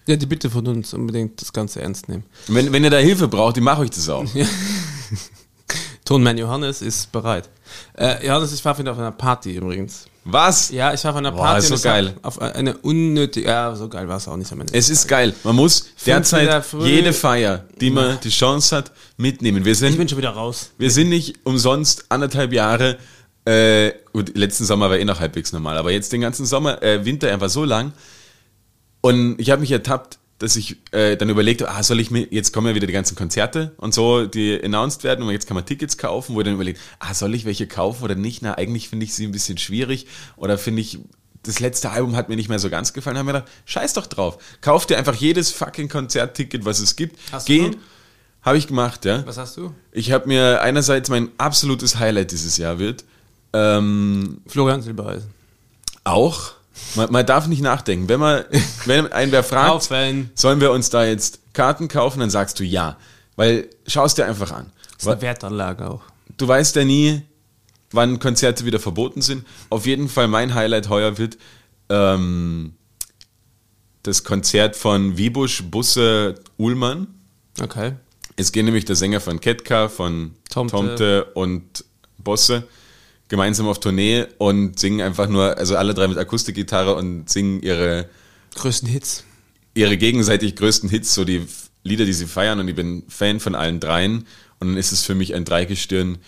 [0.07, 2.25] Ja, die Bitte von uns unbedingt das Ganze ernst nehmen.
[2.49, 4.25] Und Wenn, wenn ihr da Hilfe braucht, die mache ich das auch.
[6.05, 7.51] Tonmann Johannes ist bereit.
[7.95, 10.07] Äh, Johannes, war wieder auf einer Party übrigens.
[10.31, 10.71] Was?
[10.71, 11.73] Ja, ich war auf einer Boah, Party.
[11.73, 12.14] ist so geil.
[12.23, 14.75] Auf eine unnötige, ja, so geil war es auch nicht am Ende.
[14.75, 15.35] Es ist geil.
[15.43, 19.64] Man muss derzeit jede Feier, die man die Chance hat, mitnehmen.
[19.64, 20.71] Wir ich sind, bin schon wieder raus.
[20.77, 22.99] wir sind nicht umsonst anderthalb Jahre,
[23.47, 27.07] äh, gut, letzten Sommer war eh noch halbwegs normal, aber jetzt den ganzen Sommer, äh,
[27.07, 27.93] Winter einfach so lang.
[29.01, 32.27] Und ich habe mich ertappt, dass ich äh, dann überlegt habe, ah, soll ich mir,
[32.31, 35.57] jetzt kommen ja wieder die ganzen Konzerte und so, die announced werden und jetzt kann
[35.57, 38.42] man Tickets kaufen, wo ich dann überlegt, ah, soll ich welche kaufen oder nicht?
[38.42, 41.01] Na, eigentlich finde ich sie ein bisschen schwierig oder finde ich,
[41.42, 43.14] das letzte Album hat mir nicht mehr so ganz gefallen.
[43.14, 44.38] Da haben wir gedacht, scheiß doch drauf.
[44.61, 47.18] Kauf dir einfach jedes fucking Konzertticket, was es gibt.
[47.33, 47.70] Hast Geh.
[48.42, 49.27] Habe ich gemacht, ja.
[49.27, 49.74] Was hast du?
[49.92, 53.05] Ich habe mir einerseits mein absolutes Highlight dieses Jahr wird,
[53.53, 55.31] ähm, Florian Silbereisen.
[56.05, 56.53] auch,
[56.95, 58.09] man, man darf nicht nachdenken.
[58.09, 58.45] Wenn man,
[58.85, 60.31] wenn ein wer fragt, Auf, wenn.
[60.35, 62.97] sollen wir uns da jetzt Karten kaufen, dann sagst du ja.
[63.37, 64.73] Weil, schaust dir einfach an.
[64.95, 66.03] Das ist eine Wertanlage auch.
[66.37, 67.23] Du weißt ja nie,
[67.91, 69.47] wann Konzerte wieder verboten sind.
[69.71, 71.38] Auf jeden Fall mein Highlight heuer wird
[71.88, 72.75] ähm,
[74.03, 77.09] das Konzert von Wiebusch, Busse, Uhlmann.
[77.61, 77.93] Okay.
[78.37, 80.77] Es geht nämlich der Sänger von Ketka, von Tomte.
[80.77, 81.85] Tomte, und
[82.19, 82.64] Bosse
[83.29, 88.09] gemeinsam auf Tournee und singen einfach nur, also alle drei mit Akustikgitarre und singen ihre,
[88.55, 89.25] Größten Hits.
[89.75, 91.47] ihre gegenseitig größten Hits, so die
[91.85, 94.27] Lieder, die sie feiern und ich bin Fan von allen dreien
[94.59, 96.19] und dann ist es für mich ein Dreigestirn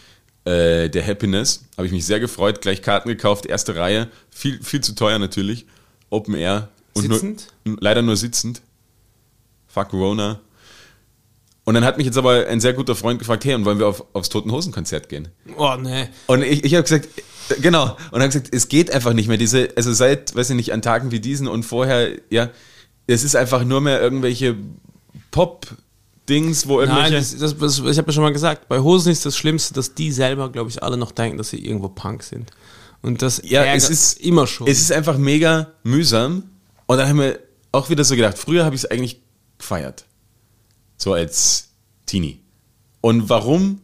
[0.44, 1.64] äh, der Happiness.
[1.76, 5.66] Habe ich mich sehr gefreut, gleich Karten gekauft, erste Reihe, viel, viel zu teuer natürlich,
[6.10, 6.68] Open Air.
[6.92, 7.48] Und Sitzend?
[7.64, 8.62] Nur, leider nur sitzend.
[9.68, 10.40] Fuck Corona.
[11.70, 13.86] Und dann hat mich jetzt aber ein sehr guter Freund gefragt, hey, und wollen wir
[13.86, 15.28] auf, aufs Toten Hosen Konzert gehen?
[15.56, 16.08] Oh, nee.
[16.26, 17.06] Und ich, ich habe gesagt,
[17.48, 19.36] äh, genau, und habe gesagt, es geht einfach nicht mehr.
[19.36, 22.50] Diese, also seit, weiß ich nicht, an Tagen wie diesen und vorher, ja,
[23.06, 24.56] es ist einfach nur mehr irgendwelche
[25.30, 27.12] Pop-Dings, wo irgendwelche.
[27.12, 29.72] Nein, das, das, das, ich habe ja schon mal gesagt, bei Hosen ist das Schlimmste,
[29.72, 32.50] dass die selber, glaube ich, alle noch denken, dass sie irgendwo Punk sind.
[33.00, 34.66] Und das ja, es ist immer schon.
[34.66, 36.50] Es ist einfach mega mühsam.
[36.86, 37.38] Und dann haben wir
[37.70, 39.20] auch wieder so gedacht, früher habe ich es eigentlich
[39.56, 40.06] gefeiert.
[41.00, 41.70] So als
[42.04, 42.40] Teenie.
[43.00, 43.80] Und warum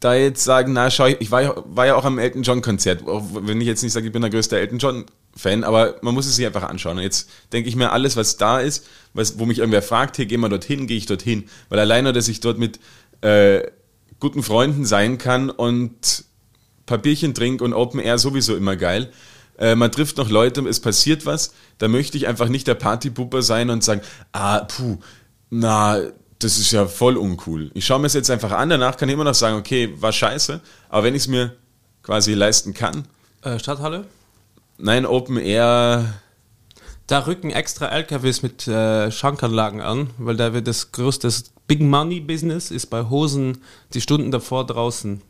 [0.00, 3.04] da jetzt sagen, na schau, ich war ja, war ja auch am Elton John Konzert,
[3.06, 5.04] wenn ich jetzt nicht sage, ich bin der größte Elton John
[5.36, 6.98] Fan, aber man muss es sich einfach anschauen.
[6.98, 10.26] Und jetzt denke ich mir, alles, was da ist, was, wo mich irgendwer fragt, hey,
[10.26, 11.44] geh mal dorthin, gehe ich dorthin.
[11.68, 12.80] Weil alleine, dass ich dort mit
[13.20, 13.62] äh,
[14.18, 16.24] guten Freunden sein kann und
[16.86, 19.12] Papierchen trinke und Open Air sowieso immer geil.
[19.56, 23.42] Äh, man trifft noch Leute, es passiert was, da möchte ich einfach nicht der Partypupper
[23.42, 24.98] sein und sagen, ah, puh,
[25.50, 26.00] na,
[26.44, 27.70] das ist ja voll uncool.
[27.74, 30.12] Ich schaue mir es jetzt einfach an, danach kann ich immer noch sagen, okay, war
[30.12, 31.56] scheiße, aber wenn ich es mir
[32.02, 33.06] quasi leisten kann,
[33.42, 34.06] äh, Stadthalle?
[34.78, 36.14] nein, Open Air,
[37.06, 41.80] Da rücken extra LKWs mit äh, Schankanlagen an, weil da wird das größte das Big
[41.80, 43.58] Money Business ist bei Hosen
[43.92, 45.22] die Stunden davor draußen,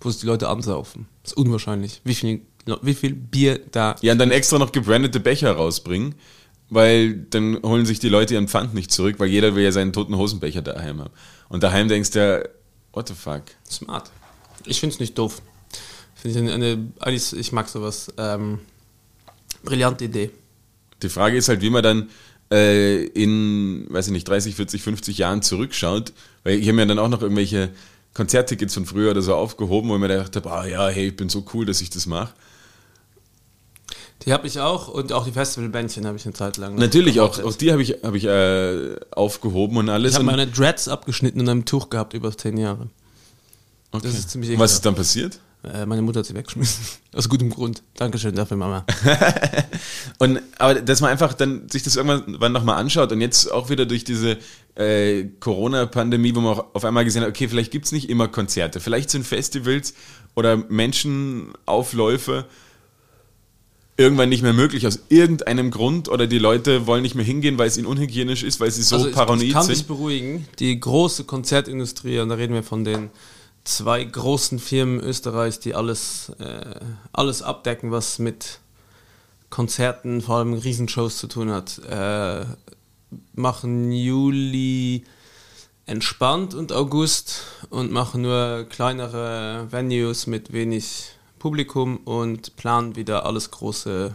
[0.00, 1.06] wo es die Leute ansaufen.
[1.22, 2.42] Das ist unwahrscheinlich, wie viel,
[2.82, 3.96] wie viel Bier da.
[4.02, 6.14] ja, und dann extra noch gebrandete Becher rausbringen,
[6.72, 9.92] weil dann holen sich die Leute ihren Pfand nicht zurück, weil jeder will ja seinen
[9.92, 11.10] toten Hosenbecher daheim haben.
[11.50, 12.42] Und daheim denkst du ja,
[12.92, 13.42] what the fuck?
[13.70, 14.10] Smart.
[14.64, 15.42] Ich finde es nicht doof.
[16.14, 18.08] Finde ich eine, eine, ich mag sowas.
[18.16, 18.60] Ähm,
[19.62, 20.30] brillante Idee.
[21.02, 22.08] Die Frage ist halt, wie man dann
[22.50, 26.98] äh, in, weiß ich nicht, 30, 40, 50 Jahren zurückschaut, weil ich habe mir dann
[26.98, 27.70] auch noch irgendwelche
[28.14, 31.16] Konzerttickets von früher oder so aufgehoben, wo ich mir gedacht habe, ah ja, hey, ich
[31.16, 32.32] bin so cool, dass ich das mache.
[34.24, 36.76] Die habe ich auch und auch die Festivalbändchen habe ich eine Zeit lang.
[36.76, 40.12] Natürlich, auch, auch die habe ich, hab ich äh, aufgehoben und alles.
[40.12, 42.88] Ich habe meine Dreads abgeschnitten und einem Tuch gehabt über zehn Jahre.
[43.90, 44.06] okay.
[44.06, 44.72] das ist ziemlich Was ekelhaft.
[44.74, 45.40] ist dann passiert?
[45.64, 46.84] Äh, meine Mutter hat sie weggeschmissen.
[47.14, 47.82] Aus gutem Grund.
[47.94, 48.84] Dankeschön dafür, Mama.
[50.18, 53.86] Und, aber dass man einfach dann sich das irgendwann nochmal anschaut und jetzt auch wieder
[53.86, 54.38] durch diese
[54.74, 58.28] äh, Corona-Pandemie, wo man auch auf einmal gesehen hat, okay, vielleicht gibt es nicht immer
[58.28, 59.94] Konzerte, vielleicht sind Festivals
[60.34, 62.46] oder Menschenaufläufe
[63.96, 67.68] irgendwann nicht mehr möglich aus irgendeinem Grund oder die Leute wollen nicht mehr hingehen, weil
[67.68, 69.88] es ihnen unhygienisch ist, weil sie so Also ich, paranoid ich kann dich sind.
[69.88, 70.46] beruhigen.
[70.58, 73.10] Die große Konzertindustrie, und da reden wir von den
[73.64, 76.74] zwei großen Firmen Österreichs, die alles, äh,
[77.12, 78.60] alles abdecken, was mit
[79.50, 82.46] Konzerten, vor allem Riesenshows zu tun hat, äh,
[83.34, 85.04] machen Juli
[85.84, 91.10] entspannt und August und machen nur kleinere Venues mit wenig
[91.42, 94.14] Publikum und planen wieder alles Große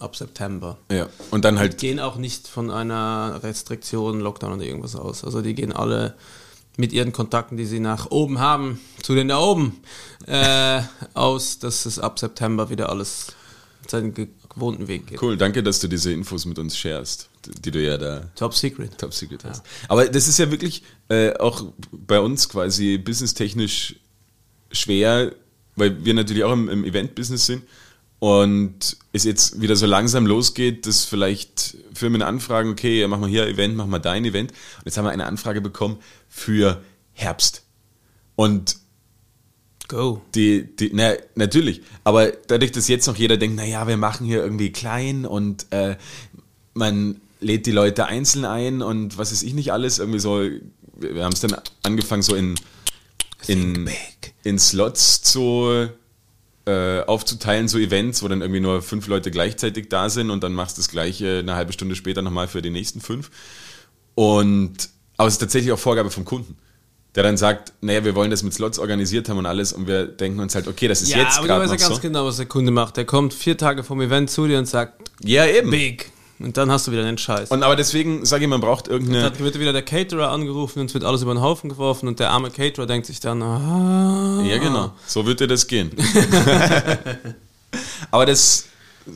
[0.00, 1.08] ab September Ja.
[1.30, 5.22] Und dann halt gehen auch nicht von einer Restriktion, Lockdown oder irgendwas aus.
[5.22, 6.14] Also die gehen alle
[6.76, 9.80] mit ihren Kontakten, die sie nach oben haben, zu den da oben,
[10.26, 10.82] äh,
[11.14, 13.28] aus, dass es ab September wieder alles
[13.86, 15.22] seinen ge- gewohnten Weg geht.
[15.22, 18.52] cool, danke, dass du diese Infos mit uns sharest, die die du ja da Top
[18.54, 18.98] Secret.
[18.98, 19.62] Top Secret hast.
[19.86, 23.94] Aber das ist ja wirklich äh, auch bei uns quasi businesstechnisch
[24.72, 25.30] schwer,
[25.76, 27.62] weil wir natürlich auch im, im Event-Business sind
[28.18, 33.28] und es jetzt wieder so langsam losgeht, dass vielleicht Firmen anfragen, okay, ja, mach mal
[33.28, 34.52] hier Event, mach mal dein Event.
[34.52, 37.62] Und jetzt haben wir eine Anfrage bekommen für Herbst.
[38.34, 38.76] Und
[39.88, 40.22] Go.
[40.34, 41.82] die, die, na, natürlich.
[42.04, 45.96] Aber dadurch, dass jetzt noch jeder denkt, naja, wir machen hier irgendwie klein und äh,
[46.72, 51.14] man lädt die Leute einzeln ein und was weiß ich nicht alles, irgendwie so, wir,
[51.14, 52.54] wir haben es dann angefangen, so in,
[53.46, 53.88] in,
[54.44, 55.88] in Slots zu
[56.66, 60.52] äh, aufzuteilen, so Events, wo dann irgendwie nur fünf Leute gleichzeitig da sind und dann
[60.52, 63.30] machst du das gleiche eine halbe Stunde später nochmal für die nächsten fünf.
[64.14, 66.56] Und aber es ist tatsächlich auch Vorgabe vom Kunden.
[67.14, 70.04] Der dann sagt, naja, wir wollen das mit Slots organisiert haben und alles und wir
[70.06, 72.02] denken uns halt, okay, das ist Ja, jetzt aber du gerade weißt ja ganz so.
[72.02, 72.98] genau, was der Kunde macht.
[72.98, 75.70] Der kommt vier Tage vom Event zu dir und sagt, Ja, eben.
[75.70, 76.10] big.
[76.38, 77.50] Und dann hast du wieder den Scheiß.
[77.50, 79.30] Und aber deswegen sage ich, man braucht irgendeine.
[79.30, 82.20] Dann wird wieder der Caterer angerufen und es wird alles über den Haufen geworfen und
[82.20, 84.42] der arme Caterer denkt sich dann, ah.
[84.44, 84.92] Ja, genau.
[85.06, 85.92] So wird dir das gehen.
[88.10, 88.66] aber das,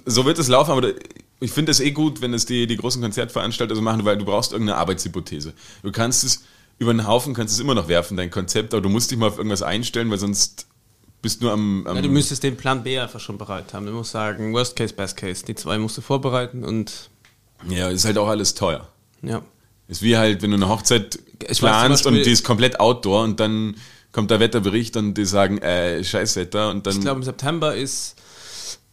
[0.07, 0.93] so wird es laufen, aber
[1.41, 4.25] ich finde es eh gut, wenn es die, die großen Konzertveranstalter so machen, weil du
[4.25, 5.53] brauchst irgendeine Arbeitshypothese.
[5.83, 6.45] Du kannst es
[6.79, 9.29] über den Haufen, kannst es immer noch werfen, dein Konzept, aber du musst dich mal
[9.29, 10.67] auf irgendwas einstellen, weil sonst
[11.23, 11.87] bist nur am.
[11.87, 13.87] am ja, du müsstest den Plan B einfach schon bereit haben.
[13.87, 15.45] Du musst sagen, Worst Case, Best Case.
[15.45, 17.11] Die zwei musst du vorbereiten und.
[17.69, 18.89] Ja, ist halt auch alles teuer.
[19.23, 19.43] Ja.
[19.89, 21.19] Ist wie halt, wenn du eine Hochzeit
[21.59, 23.77] planst und die ist komplett Outdoor und dann
[24.13, 26.95] kommt der Wetterbericht und die sagen, äh, scheiß Wetter und dann.
[26.95, 28.17] Ich glaube, im September ist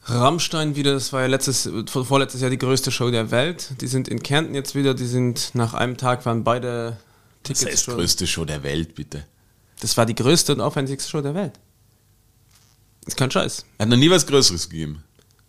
[0.06, 3.70] Rammstein wieder, das war ja letztes, vor- vorletztes Jahr die größte Show der Welt.
[3.82, 6.98] Die sind in Kärnten jetzt wieder, die sind nach einem Tag waren beide
[7.44, 7.96] das Tickets ist die schon.
[7.96, 9.26] größte Show der Welt, bitte.
[9.80, 11.54] Das war die größte und aufwendigste Show der Welt.
[13.08, 13.66] Ist kein Scheiß.
[13.80, 15.04] Hat noch nie was Größeres gegeben.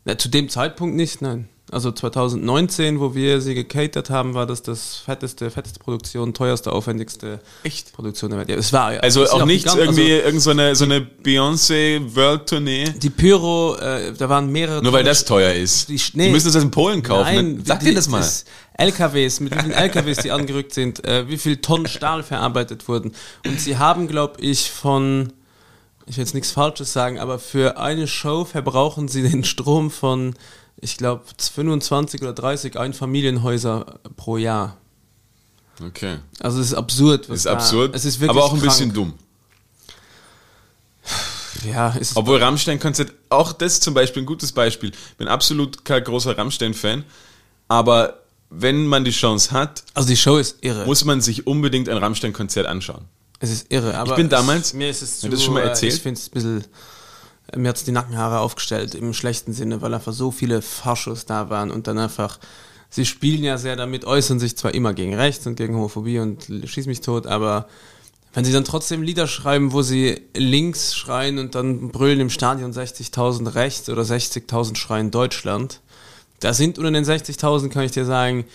[0.05, 1.49] Na, zu dem Zeitpunkt nicht, nein.
[1.71, 7.40] Also 2019, wo wir sie gecatert haben, war das das fetteste, fetteste Produktion, teuerste, aufwendigste
[7.62, 7.92] Echt?
[7.92, 8.49] Produktion der Welt.
[8.49, 10.85] Ja, es war Also es ist auch nichts gigant- irgendwie, Also irgend so eine, so
[10.87, 12.94] eine Beyoncé-World-Tournee.
[13.03, 14.83] die Pyro, äh, da waren mehrere.
[14.83, 15.88] Nur weil das teuer ist.
[15.88, 16.31] Die Die, nee.
[16.31, 17.35] müssen das in Polen kaufen.
[17.35, 18.27] Nein, Dann Sag die- dir das mal.
[18.79, 23.12] LKWs, mit wie vielen LKWs die angerückt sind, äh, wie viel Tonnen Stahl verarbeitet wurden.
[23.44, 25.33] Und sie haben, glaube ich, von,
[26.09, 30.35] ich will jetzt nichts Falsches sagen, aber für eine Show verbrauchen sie den Strom von,
[30.81, 34.77] ich glaube, 25 oder 30 Einfamilienhäuser pro Jahr.
[35.85, 36.18] Okay.
[36.40, 37.29] Also es ist absurd.
[37.29, 38.71] was Ist da- absurd, Es ist wirklich aber auch ein krank.
[38.73, 39.14] bisschen dumm.
[41.64, 44.92] Ja, ist Obwohl Rammstein-Konzert, auch das zum Beispiel ein gutes Beispiel.
[45.16, 47.05] Bin absolut kein großer Rammstein-Fan,
[47.68, 50.87] aber wenn man die Chance hat, also die Show ist irre.
[50.87, 53.05] muss man sich unbedingt ein Rammstein-Konzert anschauen.
[53.40, 53.96] Es ist irre.
[53.96, 55.94] Aber bin damals- es, mir ist es du das schon mal äh, erzählt?
[55.94, 56.64] Ich finde es ein bisschen.
[57.53, 61.24] äh, Mir hat es die Nackenhaare aufgestellt, im schlechten Sinne, weil einfach so viele Faschos
[61.27, 62.38] da waren und dann einfach.
[62.90, 66.46] Sie spielen ja sehr damit, äußern sich zwar immer gegen Rechts und gegen Homophobie und
[66.64, 67.68] schieß mich tot, aber
[68.33, 72.72] wenn sie dann trotzdem Lieder schreiben, wo sie links schreien und dann brüllen im Stadion
[72.72, 75.81] 60.000 rechts oder 60.000 schreien Deutschland,
[76.40, 78.46] da sind unter den 60.000, kann ich dir sagen,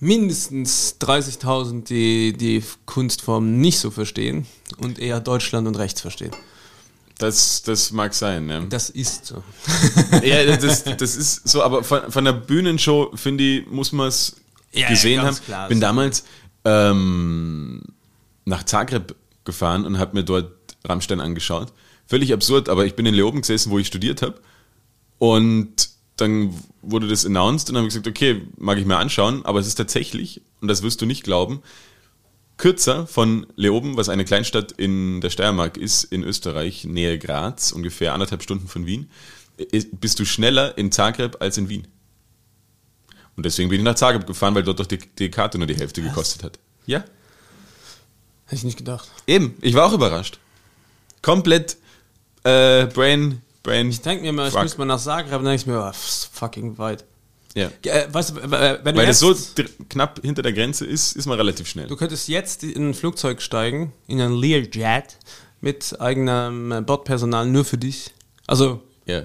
[0.00, 4.46] mindestens 30.000, die die Kunstform nicht so verstehen
[4.78, 6.32] und eher Deutschland und rechts verstehen.
[7.18, 8.60] Das, das mag sein, ja.
[8.62, 9.44] Das ist so.
[10.22, 14.36] ja, das, das ist so, aber von, von der Bühnenshow, finde ich, muss man es
[14.72, 15.36] Ja, gesehen ja, haben.
[15.44, 15.68] klar.
[15.68, 16.24] Bin damals
[16.64, 17.82] ähm,
[18.46, 20.50] nach Zagreb gefahren und habe mir dort
[20.84, 21.74] Rammstein angeschaut.
[22.06, 24.40] Völlig absurd, aber ich bin in Leoben gesessen, wo ich studiert habe.
[25.18, 29.44] Und dann wurde das announced und dann habe ich gesagt, okay, mag ich mir anschauen,
[29.44, 31.62] aber es ist tatsächlich, und das wirst du nicht glauben,
[32.56, 38.12] kürzer von Leoben, was eine Kleinstadt in der Steiermark ist, in Österreich, Nähe Graz, ungefähr
[38.12, 39.10] anderthalb Stunden von Wien,
[39.92, 41.86] bist du schneller in Zagreb als in Wien.
[43.36, 45.76] Und deswegen bin ich nach Zagreb gefahren, weil dort doch die, die Karte nur die
[45.76, 46.58] Hälfte gekostet hat.
[46.86, 46.98] Ja.
[48.44, 49.08] Hätte ich nicht gedacht.
[49.26, 50.38] Eben, ich war auch überrascht.
[51.22, 51.76] Komplett
[52.42, 53.90] äh, Brain, Brain.
[53.90, 54.62] Ich denke mir mal, ich Fuck.
[54.62, 55.92] müsste mal nach Zagreb, dann denke ich mir, oh,
[56.32, 57.04] fucking weit.
[57.54, 57.68] Ja.
[57.84, 59.34] Äh, weißt du, wenn du Weil das so
[59.88, 61.88] knapp hinter der Grenze ist, ist man relativ schnell.
[61.88, 65.16] Du könntest jetzt in ein Flugzeug steigen, in ein Learjet,
[65.60, 68.14] mit eigenem äh, Bordpersonal nur für dich.
[68.46, 69.22] Also, Ja.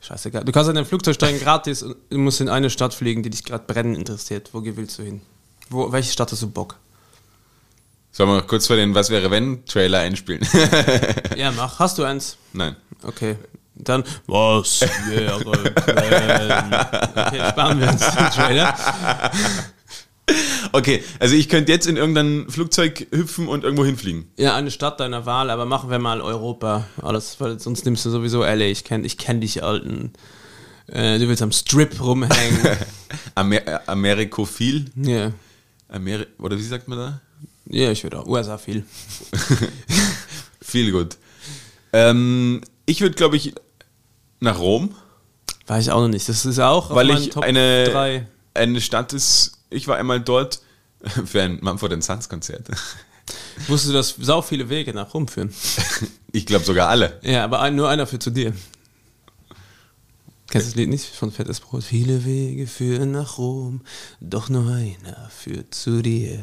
[0.00, 0.44] scheißegal.
[0.44, 3.30] Du kannst in ein Flugzeug steigen gratis und du musst in eine Stadt fliegen, die
[3.30, 4.50] dich gerade brennend interessiert.
[4.52, 5.22] Wo willst du hin?
[5.70, 6.76] Wo, welche Stadt hast du Bock?
[8.12, 10.46] Sollen wir noch kurz vor den Was wäre wenn Trailer einspielen?
[11.36, 11.80] Ja, mach.
[11.80, 12.36] Hast du eins?
[12.52, 12.76] Nein.
[13.06, 13.36] Okay.
[13.76, 15.36] Dann, was wäre?
[15.36, 18.74] Okay, sparen wir uns den Trailer.
[20.72, 24.30] Okay, also ich könnte jetzt in irgendein Flugzeug hüpfen und irgendwo hinfliegen.
[24.38, 26.86] Ja, eine Stadt deiner Wahl, aber machen wir mal Europa.
[27.00, 28.62] Alles, weil sonst nimmst du sowieso LA.
[28.62, 30.14] Ich kenn, ich kenn dich, Alten.
[30.86, 32.58] Äh, du willst am Strip rumhängen.
[33.34, 34.86] Amer äh, Amerikophil.
[34.96, 35.32] Ja.
[35.88, 37.20] Ameri oder wie sagt man da?
[37.66, 38.26] Ja, ich würde auch.
[38.26, 38.84] USA viel.
[40.60, 41.16] Viel gut.
[41.92, 43.54] Ähm, ich würde, glaube ich,
[44.40, 44.94] nach Rom,
[45.66, 46.28] Weiß ich auch noch nicht.
[46.28, 48.26] Das ist auch weil ich Top eine, 3.
[48.54, 49.58] eine Stadt ist.
[49.70, 50.60] Ich war einmal dort
[51.24, 52.68] für ein Mumford Sons Konzert.
[53.68, 55.52] Wusstest du, dass sau viele Wege nach Rom führen?
[56.36, 57.20] Ich glaube sogar alle.
[57.22, 58.52] Ja, aber nur einer führt zu dir.
[60.50, 61.04] Kennst du das Lied nicht?
[61.06, 61.84] Von Fettes Brot.
[61.84, 63.82] Viele Wege führen nach Rom,
[64.20, 66.40] doch nur einer führt zu dir.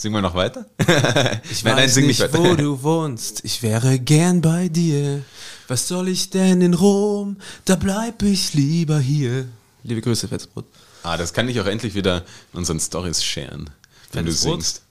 [0.00, 0.64] Singen wir noch weiter?
[1.50, 2.56] Ich Nein, nein, weiß sing nicht, nicht wo weiter.
[2.56, 5.22] du wohnst, ich wäre gern bei dir.
[5.66, 7.36] Was soll ich denn in Rom?
[7.64, 9.46] Da bleib ich lieber hier.
[9.82, 10.66] Liebe Grüße, Fettesbrot.
[11.02, 12.18] Ah, das kann ich auch endlich wieder
[12.52, 13.70] in unseren Stories sharen,
[14.12, 14.62] wenn du Fettes Brot?
[14.62, 14.82] singst.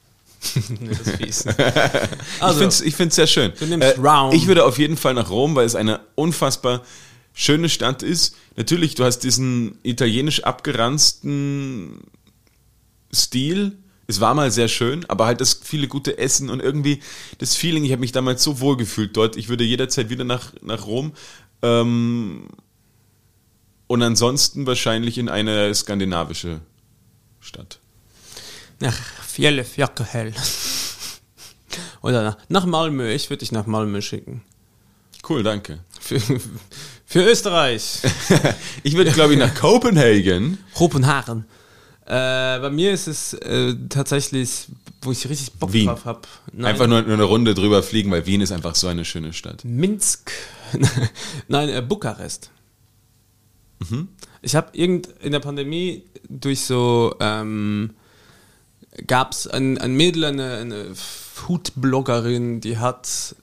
[0.82, 1.46] nee, das ist fies.
[1.58, 3.52] ich Also, finde es ich sehr schön.
[3.52, 4.34] Äh, du nimmst Round.
[4.34, 6.82] Ich würde auf jeden Fall nach Rom, weil es eine unfassbar
[7.34, 8.36] schöne Stadt ist.
[8.58, 12.02] Natürlich, du hast diesen italienisch abgeranzten
[13.14, 13.78] Stil.
[14.08, 17.02] Es war mal sehr schön, aber halt das viele gute Essen und irgendwie
[17.40, 19.36] das Feeling, ich habe mich damals so wohl gefühlt dort.
[19.36, 21.12] Ich würde jederzeit wieder nach, nach Rom.
[21.62, 22.48] Ähm,
[23.88, 26.62] und ansonsten wahrscheinlich in eine skandinavische
[27.42, 27.80] Stadt.
[28.80, 30.34] Nach Fjelle, Fjackerhell.
[32.02, 33.12] Oder nach, nach Malmö.
[33.12, 34.42] Ich würde dich nach Malmö schicken.
[35.28, 35.80] Cool, danke.
[36.00, 36.20] Für,
[37.06, 38.02] für Österreich.
[38.84, 40.58] ich würde, glaube ich, nach Kopenhagen.
[40.74, 41.46] Kopenhagen.
[42.08, 44.68] Äh, bei mir ist es äh, tatsächlich,
[45.02, 45.88] wo ich richtig Bock Wien.
[45.88, 46.22] drauf habe.
[46.62, 49.66] Einfach nur, nur eine Runde drüber fliegen, weil Wien ist einfach so eine schöne Stadt.
[49.66, 50.32] Minsk.
[51.50, 52.50] Nein, äh, Bukarest.
[54.42, 57.92] Ich habe irgend in der Pandemie durch so ähm,
[59.06, 63.36] gab es ein, ein Mädel, eine, eine Foodbloggerin, die hat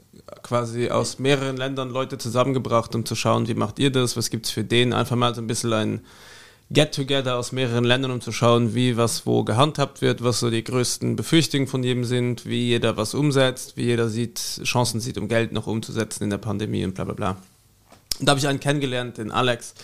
[0.42, 4.50] quasi aus mehreren Ländern Leute zusammengebracht, um zu schauen, wie macht ihr das, was gibt's
[4.50, 6.00] für den, einfach mal so ein bisschen ein
[6.74, 10.62] Get-Together aus mehreren Ländern, um zu schauen, wie was wo gehandhabt wird, was so die
[10.62, 15.28] größten Befürchtungen von jedem sind, wie jeder was umsetzt, wie jeder sieht, Chancen sieht, um
[15.28, 17.36] Geld noch umzusetzen in der Pandemie und bla bla bla.
[18.20, 19.74] Und da habe ich einen kennengelernt, den Alex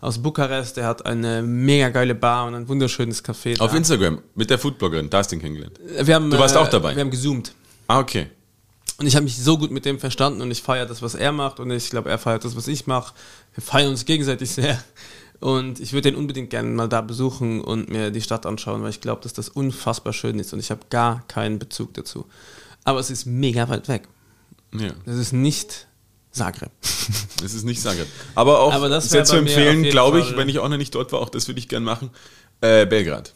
[0.00, 3.58] aus Bukarest, der hat eine mega geile Bar und ein wunderschönes Café.
[3.58, 3.76] Auf da.
[3.76, 5.80] Instagram mit der Foodbloggerin, da hast du ihn kennengelernt.
[6.02, 6.94] wir haben, Du warst äh, auch dabei?
[6.94, 7.54] Wir haben gezoomt.
[7.88, 8.26] Ah, okay.
[8.98, 11.32] Und ich habe mich so gut mit dem verstanden und ich feiere das, was er
[11.32, 13.14] macht und ich glaube, er feiert das, was ich mache.
[13.54, 14.82] Wir feiern uns gegenseitig sehr.
[15.40, 18.90] Und ich würde den unbedingt gerne mal da besuchen und mir die Stadt anschauen, weil
[18.90, 22.26] ich glaube, dass das unfassbar schön ist und ich habe gar keinen Bezug dazu.
[22.84, 24.08] Aber es ist mega weit weg.
[24.74, 25.86] Ja, Das ist nicht
[26.30, 26.70] Zagreb.
[27.42, 28.06] das ist nicht Zagreb.
[28.34, 30.94] Aber auch Aber das sehr zu empfehlen, glaube ich, Fall- wenn ich auch noch nicht
[30.94, 32.10] dort war, auch das würde ich gern machen.
[32.60, 33.34] Äh, Belgrad.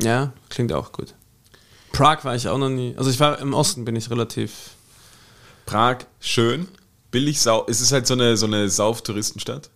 [0.00, 1.14] Ja, klingt auch gut.
[1.92, 2.94] Prag war ich auch noch nie.
[2.96, 4.70] Also ich war im Osten, bin ich relativ.
[5.66, 6.66] Prag, schön.
[7.10, 7.66] Billig, sau.
[7.68, 9.68] Es ist halt so eine, so eine Sauf-Touristenstadt.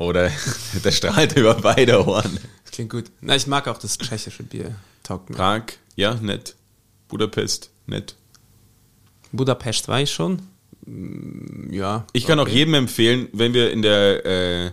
[0.00, 0.30] Oder
[0.84, 2.38] der strahlt über beide Ohren.
[2.64, 3.04] Das klingt gut.
[3.20, 4.74] Na, ich mag auch das tschechische Bier.
[5.02, 5.36] Taugt mir.
[5.36, 6.56] Prag, ja, nett.
[7.08, 8.16] Budapest, nett.
[9.30, 10.40] Budapest war ich schon.
[10.86, 12.06] Mm, Ja.
[12.14, 12.54] Ich kann auch okay.
[12.56, 14.70] jedem empfehlen, wenn wir in der äh,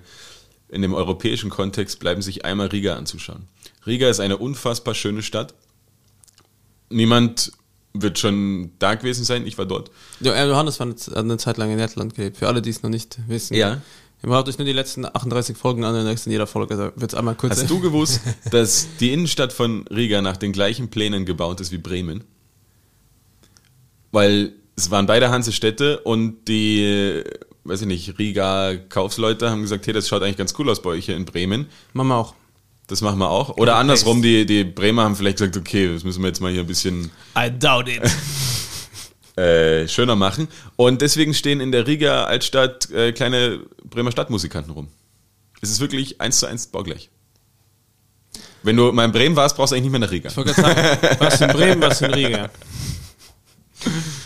[0.69, 3.47] in dem europäischen Kontext bleiben, sich einmal Riga anzuschauen.
[3.85, 5.53] Riga ist eine unfassbar schöne Stadt.
[6.89, 7.51] Niemand
[7.93, 9.45] wird schon da gewesen sein.
[9.45, 9.91] Ich war dort.
[10.21, 12.37] Ja, Johannes war eine Zeit lang in Lettland gelebt.
[12.37, 13.55] Für alle, die es noch nicht wissen.
[13.55, 13.81] Ja.
[14.21, 17.57] Braucht euch nur die letzten 38 Folgen an, in jeder Folge wird es einmal kurz.
[17.61, 21.77] Hast du gewusst, dass die Innenstadt von Riga nach den gleichen Plänen gebaut ist wie
[21.77, 22.23] Bremen?
[24.11, 27.23] Weil es waren beide Hansestädte und die,
[27.63, 30.91] weiß ich nicht, Riga Kaufsleute haben gesagt, hey, das schaut eigentlich ganz cool aus bei
[30.91, 31.67] euch hier in Bremen.
[31.93, 32.33] Machen wir auch.
[32.87, 33.57] Das machen wir auch.
[33.57, 36.61] Oder andersrum, die, die Bremer haben vielleicht gesagt, okay, das müssen wir jetzt mal hier
[36.61, 38.01] ein bisschen I doubt it.
[39.37, 40.47] äh, schöner machen.
[40.75, 44.87] Und deswegen stehen in der Riga Altstadt äh, kleine Bremer Stadtmusikanten rum.
[45.61, 47.09] Es ist wirklich eins zu eins baugleich.
[48.63, 50.29] Wenn du mal in Bremen warst, brauchst du eigentlich nicht mehr nach Riga.
[50.29, 52.49] Ich wollte gerade sagen, was in Bremen, was in Riga.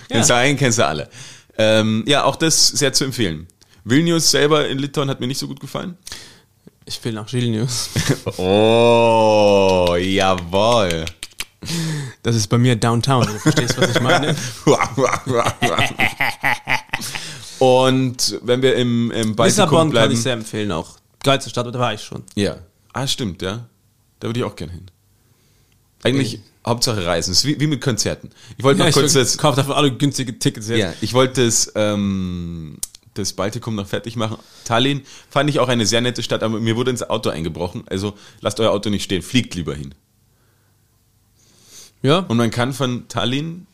[0.09, 1.09] Kennst du einen, kennst du alle.
[1.57, 3.47] Ähm, ja, auch das sehr zu empfehlen.
[3.83, 5.97] Vilnius selber in Litauen hat mir nicht so gut gefallen.
[6.85, 7.89] Ich will nach Vilnius.
[8.37, 11.05] Oh, jawohl.
[12.23, 13.27] Das ist bei mir Downtown.
[13.27, 14.35] Du verstehst, was ich meine?
[17.59, 20.13] Und wenn wir im, im Baltikum Lissabon kann bleiben.
[20.13, 20.97] ich sehr empfehlen auch.
[21.23, 22.23] Geilste Stadt, da war ich schon.
[22.35, 22.57] Ja.
[22.93, 23.67] Ah, stimmt, ja.
[24.19, 24.87] Da würde ich auch gerne hin.
[26.03, 27.31] Eigentlich Hauptsache Reisen.
[27.31, 28.29] Ist wie, wie mit Konzerten.
[28.57, 30.79] Ich wollte noch ich kurz das, kaufe dafür alle günstige Tickets jetzt.
[30.79, 32.77] ja, ich wollte das, ähm,
[33.13, 34.37] das Baltikum noch fertig machen.
[34.63, 37.83] Tallinn fand ich auch eine sehr nette Stadt, aber mir wurde ins Auto eingebrochen.
[37.87, 39.95] Also lasst euer Auto nicht stehen, fliegt lieber hin.
[42.01, 42.19] Ja?
[42.19, 43.67] Und man kann von Tallinn,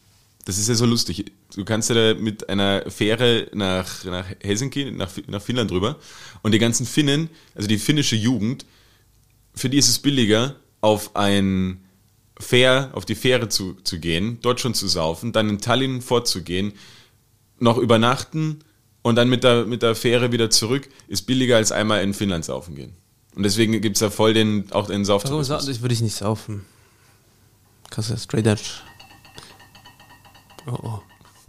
[0.45, 4.91] das ist ja so lustig, du kannst ja da mit einer Fähre nach, nach Helsinki,
[4.91, 5.97] nach, nach Finnland rüber
[6.41, 8.65] und die ganzen Finnen, also die finnische Jugend,
[9.55, 11.81] für die ist es billiger, auf ein
[12.39, 16.73] Fähr, auf die Fähre zu, zu gehen, dort schon zu saufen, dann in Tallinn vorzugehen,
[17.59, 18.59] noch übernachten
[19.01, 22.45] und dann mit der, mit der Fähre wieder zurück, ist billiger als einmal in Finnland
[22.45, 22.93] saufen gehen.
[23.35, 25.65] Und deswegen gibt es da voll den, auch den Warum Sauftourismus.
[25.65, 26.65] sa- ich würde ich nicht saufen?
[27.89, 28.63] Kannst du straight edge.
[30.67, 30.99] Oh, oh.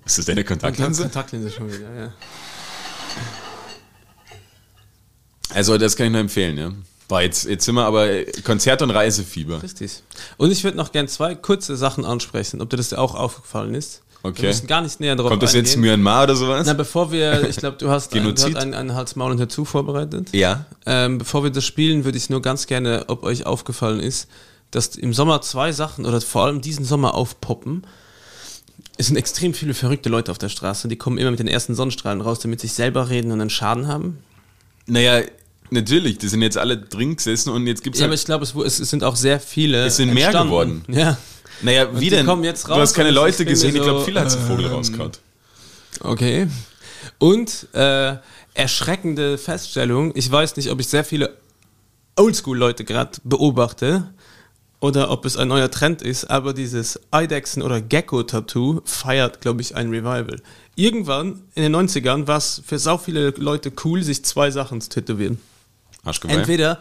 [0.05, 1.03] Ist das deine Kontaktlinse?
[1.03, 2.13] Kontaktlinse schon wieder, ja.
[5.51, 6.73] Also das kann ich nur empfehlen, ja.
[7.09, 9.63] Boah, jetzt, jetzt sind wir aber äh, Konzert- und Reisefieber.
[9.63, 10.03] Richtig.
[10.37, 14.03] Und ich würde noch gern zwei kurze Sachen ansprechen, ob dir das auch aufgefallen ist.
[14.23, 14.43] Okay.
[14.43, 15.93] Wir müssen gar nicht näher drauf Kommt das jetzt eingehen.
[15.93, 16.67] Myanmar oder sowas?
[16.67, 19.41] Na, bevor wir, ich glaube, du hast, ein, du hast einen, einen Hals, Maul und
[19.41, 20.29] Dazu vorbereitet.
[20.33, 20.67] ja.
[20.87, 24.29] Ähm, bevor wir das spielen, würde ich nur ganz gerne, ob euch aufgefallen ist,
[24.71, 27.87] dass im Sommer zwei Sachen oder vor allem diesen Sommer aufpoppen.
[28.97, 31.75] es sind extrem viele verrückte Leute auf der Straße, die kommen immer mit den ersten
[31.75, 34.19] Sonnenstrahlen raus, damit sich selber reden und einen Schaden haben.
[34.87, 35.23] Naja,
[35.71, 38.45] natürlich, die sind jetzt alle drin gesessen und jetzt gibt's Ja, halt, aber ich glaube,
[38.45, 39.87] es, es, es sind auch sehr viele.
[39.87, 40.49] Es sind mehr entstanden.
[40.51, 40.85] geworden.
[40.89, 41.17] Ja.
[41.63, 42.25] Naja, Und wie denn?
[42.27, 44.41] kommen jetzt du raus hast keine Leute gesehen, mir ich glaube, so, viele hat der
[44.41, 45.13] Vogel ähm, rausgehauen.
[46.01, 46.47] Okay.
[47.19, 48.17] Und äh,
[48.55, 51.37] erschreckende Feststellung, ich weiß nicht, ob ich sehr viele
[52.17, 54.09] Oldschool-Leute gerade beobachte
[54.81, 59.75] oder ob es ein neuer Trend ist, aber dieses Eidechsen- oder Gecko-Tattoo feiert, glaube ich,
[59.75, 60.41] ein Revival.
[60.77, 64.89] Irgendwann in den 90ern war es für sau viele Leute cool, sich zwei Sachen zu
[64.91, 65.39] tätowieren.
[66.05, 66.35] Arschgeweih.
[66.35, 66.79] Entweder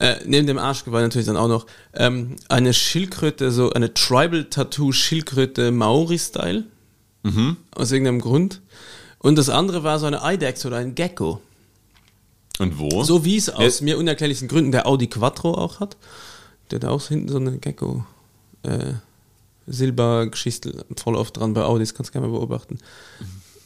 [0.00, 6.64] äh, neben dem Arschgeweih natürlich dann auch noch ähm, eine Schildkröte, so eine Tribal-Tattoo-Schildkröte Maori-Style.
[7.74, 8.60] Aus irgendeinem Grund.
[9.18, 11.42] Und das andere war so eine Eidechse oder ein Gecko.
[12.60, 13.02] Und wo?
[13.02, 13.84] So wie es aus Ja.
[13.84, 15.96] mir unerklärlichen Gründen der Audi Quattro auch hat.
[16.70, 18.04] Der hat auch hinten so eine Gecko.
[18.62, 18.94] Äh,
[19.66, 22.78] Silbergeschichte voll oft dran bei Audis, kannst du gerne mal beobachten.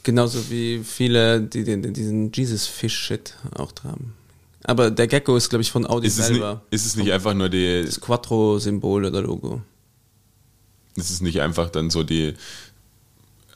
[0.03, 4.15] Genauso wie viele, die den, diesen Jesus-Fish-Shit auch haben.
[4.63, 6.61] Aber der Gecko ist, glaube ich, von Audi ist, es nicht, selber.
[6.71, 9.61] ist es nicht einfach nur die, das Quattro-Symbol oder Logo.
[10.95, 12.33] ist es nicht einfach dann so die,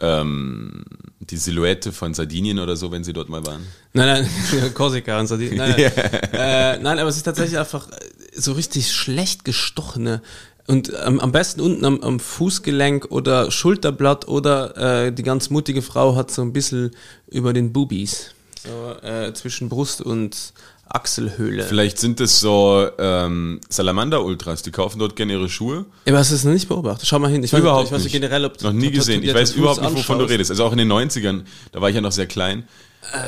[0.01, 0.83] ähm,
[1.19, 3.65] die Silhouette von Sardinien oder so, wenn sie dort mal waren?
[3.93, 5.29] Nein, nein, Korsika und.
[5.31, 5.87] Die, nein, Ja.
[6.73, 7.87] äh, nein, aber es ist tatsächlich einfach
[8.35, 10.21] so richtig schlecht gestochene.
[10.67, 15.81] Und ähm, am besten unten am, am Fußgelenk oder Schulterblatt oder äh, die ganz mutige
[15.81, 16.91] Frau hat so ein bisschen
[17.27, 18.31] über den Boobies.
[18.65, 20.53] So äh, zwischen Brust und
[20.87, 21.63] Achselhöhle.
[21.63, 25.85] Vielleicht sind es so ähm, Salamander-Ultras, die kaufen dort gerne ihre Schuhe.
[26.05, 27.07] Ja, aber hast du es noch nicht beobachtet?
[27.07, 27.43] Schau mal hin.
[27.43, 28.13] Ich weiß, überhaupt ich weiß nicht.
[28.13, 29.23] generell, ob Noch nie gesehen.
[29.23, 30.51] Ich weiß überhaupt nicht, wovon du redest.
[30.51, 32.67] Also auch in den 90ern, da war ich ja noch sehr klein,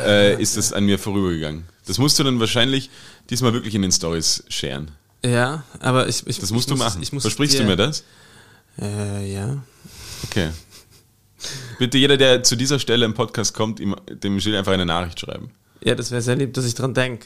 [0.06, 1.66] äh, ist das an mir vorübergegangen.
[1.88, 2.90] Das musst du dann wahrscheinlich
[3.30, 4.92] diesmal wirklich in den Stories sharen.
[5.26, 7.02] Ja, aber ich, ich Das musst ich du muss, machen.
[7.02, 8.04] Ich muss Versprichst dir, du mir das?
[8.80, 9.58] Äh, ja.
[10.26, 10.50] Okay.
[11.80, 15.20] Bitte jeder, der zu dieser Stelle im Podcast kommt, ihm, dem Gilles einfach eine Nachricht
[15.20, 15.52] schreiben.
[15.84, 17.26] Ja, das wäre sehr lieb, dass ich dran denke.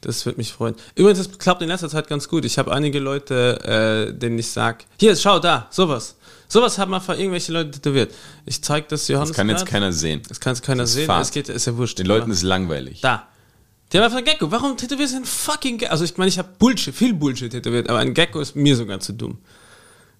[0.00, 0.74] Das würde mich freuen.
[0.96, 2.44] Übrigens, das klappt in letzter Zeit ganz gut.
[2.44, 6.16] Ich habe einige Leute, äh, denen ich sag, hier, schau da, sowas.
[6.48, 8.12] Sowas haben einfach irgendwelche Leute tätowiert.
[8.44, 9.30] Ich zeig das Johannes.
[9.30, 10.22] Das kann jetzt keiner sehen.
[10.28, 11.08] Das kann jetzt keiner ist sehen.
[11.08, 11.98] Es geht, ist ja wurscht.
[11.98, 13.00] Den Leuten ist langweilig.
[13.00, 13.28] da.
[13.92, 14.50] Die haben einfach ein Gecko.
[14.50, 15.92] Warum tätowierst du ein fucking Gecko?
[15.92, 19.00] Also ich meine, ich habe Bullshit, viel Bullshit tätowiert, aber ein Gecko ist mir sogar
[19.00, 19.38] zu dumm.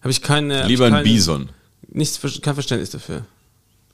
[0.00, 0.66] Habe ich keine.
[0.66, 1.48] Lieber ich ein keine, Bison.
[1.88, 3.24] Nichts, kein Verständnis dafür.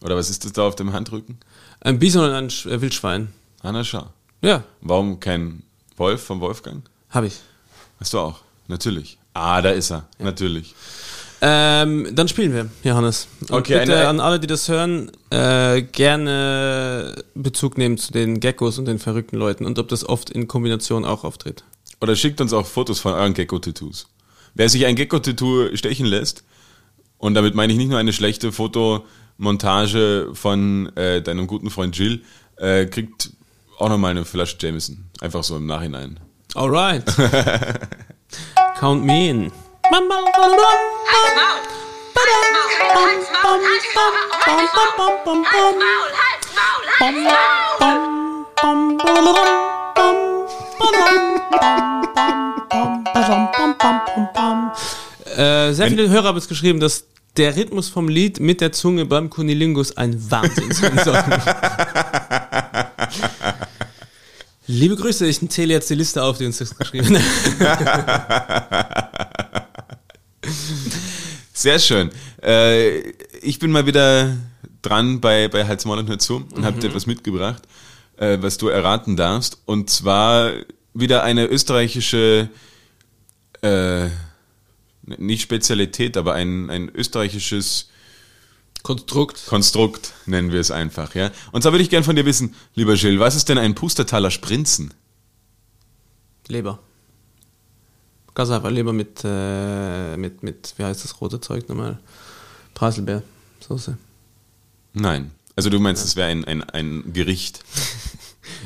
[0.01, 1.39] Oder was ist das da auf dem Handrücken?
[1.81, 3.29] Ein Bison und ein äh, Wildschwein.
[3.63, 4.07] Anna Schau.
[4.41, 5.63] Ja, Warum kein
[5.97, 6.89] Wolf vom Wolfgang?
[7.11, 7.41] habe ich.
[7.99, 8.41] Hast du auch.
[8.69, 9.19] Natürlich.
[9.33, 10.07] Ah, da ist er.
[10.19, 10.75] Natürlich.
[11.41, 13.29] Ähm, dann spielen wir, Johannes.
[13.43, 18.41] Und Okay, bitte eine- an alle, die das hören, äh, gerne Bezug nehmen zu den
[18.41, 21.63] Geckos und den verrückten Leuten und ob das oft in Kombination auch auftritt.
[22.01, 24.09] Oder schickt uns auch Fotos von euren Gecko-Tattoos.
[24.55, 26.43] Wer sich ein Gecko-Tattoo stechen lässt,
[27.19, 32.23] und damit meine ich nicht nur eine schlechte Fotomontage von äh, deinem guten Freund Jill,
[32.57, 33.31] äh, kriegt
[33.79, 35.05] auch nochmal eine Flasche Jameson.
[35.21, 36.19] Einfach so im Nachhinein.
[36.55, 37.05] Alright.
[38.81, 39.53] Count me in.
[55.37, 57.05] Äh, sehr viele Hörer haben uns geschrieben, dass
[57.37, 61.15] der Rhythmus vom Lied mit der Zunge beim Kunilingus ein Wahnsinn sein soll.
[64.67, 67.19] Liebe Grüße, ich zähle jetzt die Liste auf, die uns das geschrieben
[67.59, 68.85] haben.
[71.59, 72.11] Sehr schön.
[72.41, 73.01] Äh,
[73.41, 74.37] ich bin mal wieder
[74.81, 77.65] dran bei, bei Hals, Maul und Hör zu und habe dir etwas mitgebracht,
[78.17, 79.61] äh, was du erraten darfst.
[79.65, 80.53] Und zwar
[80.95, 82.49] wieder eine österreichische,
[83.63, 84.07] äh,
[85.03, 87.91] nicht Spezialität, aber ein, ein österreichisches
[88.85, 89.47] Konstrukt.
[89.47, 91.17] Konstrukt, nennen wir es einfach.
[91.17, 91.33] ja.
[91.51, 94.31] Und zwar würde ich gern von dir wissen, lieber Gilles, was ist denn ein Pustertaler
[94.31, 94.95] Sprinzen?
[96.47, 96.79] Leber.
[98.39, 101.99] Ganz einfach Leber mit, äh, mit, mit, wie heißt das rote Zeug nochmal?
[102.75, 103.99] Preiselbeersoße.
[104.93, 105.33] Nein.
[105.57, 107.65] Also du meinst, es wäre ein, ein, ein Gericht?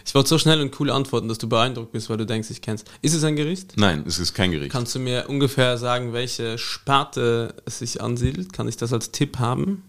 [0.05, 2.61] Ich wollte so schnell und cool antworten, dass du beeindruckt bist, weil du denkst, ich
[2.61, 2.85] kenn's.
[3.01, 3.73] Ist es ein Gericht?
[3.77, 4.71] Nein, es ist kein Gericht.
[4.71, 8.53] Kannst du mir ungefähr sagen, welche Sparte es sich ansiedelt?
[8.53, 9.83] Kann ich das als Tipp haben?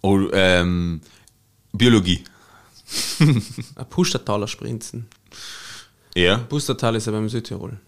[0.00, 1.02] Oh, ähm,
[1.72, 2.24] Biologie.
[3.20, 3.42] Ein
[3.90, 5.06] Pustertaler Sprinzen.
[6.14, 6.38] Ja.
[6.38, 7.78] Pustertal ist ja beim Südtirol.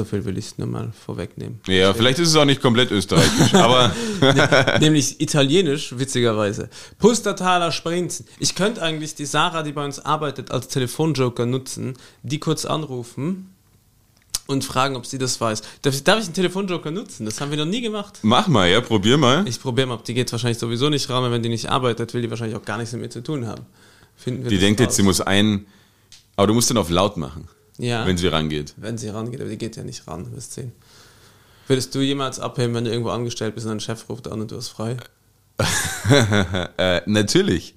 [0.00, 1.60] So viel will ich nur mal vorwegnehmen.
[1.66, 3.92] Ja, vielleicht ist es auch nicht komplett österreichisch, aber
[4.80, 6.70] Nämlich italienisch, witzigerweise.
[6.98, 8.24] Pustertaler Sprinzen.
[8.38, 13.50] Ich könnte eigentlich die Sarah, die bei uns arbeitet, als Telefonjoker nutzen, die kurz anrufen
[14.46, 15.60] und fragen, ob sie das weiß.
[15.82, 17.26] Darf ich, darf ich einen Telefonjoker nutzen?
[17.26, 18.20] Das haben wir noch nie gemacht.
[18.22, 19.46] Mach mal, ja, probier mal.
[19.46, 22.14] Ich probiere mal, ob die geht wahrscheinlich sowieso nicht ran, weil wenn die nicht arbeitet,
[22.14, 23.66] will die wahrscheinlich auch gar nichts mit mir zu tun haben.
[24.16, 24.96] Finden wir Die denkt jetzt, raus.
[24.96, 25.66] sie muss ein.
[26.36, 27.48] Aber du musst dann auf laut machen,
[27.80, 28.74] ja, wenn sie rangeht.
[28.76, 30.72] wenn sie rangeht, aber die geht ja nicht ran, du wirst sehen.
[31.66, 34.50] Würdest du jemals abheben, wenn du irgendwo angestellt bist und dein Chef ruft an und
[34.50, 34.96] du hast frei?
[36.78, 37.74] Äh, natürlich.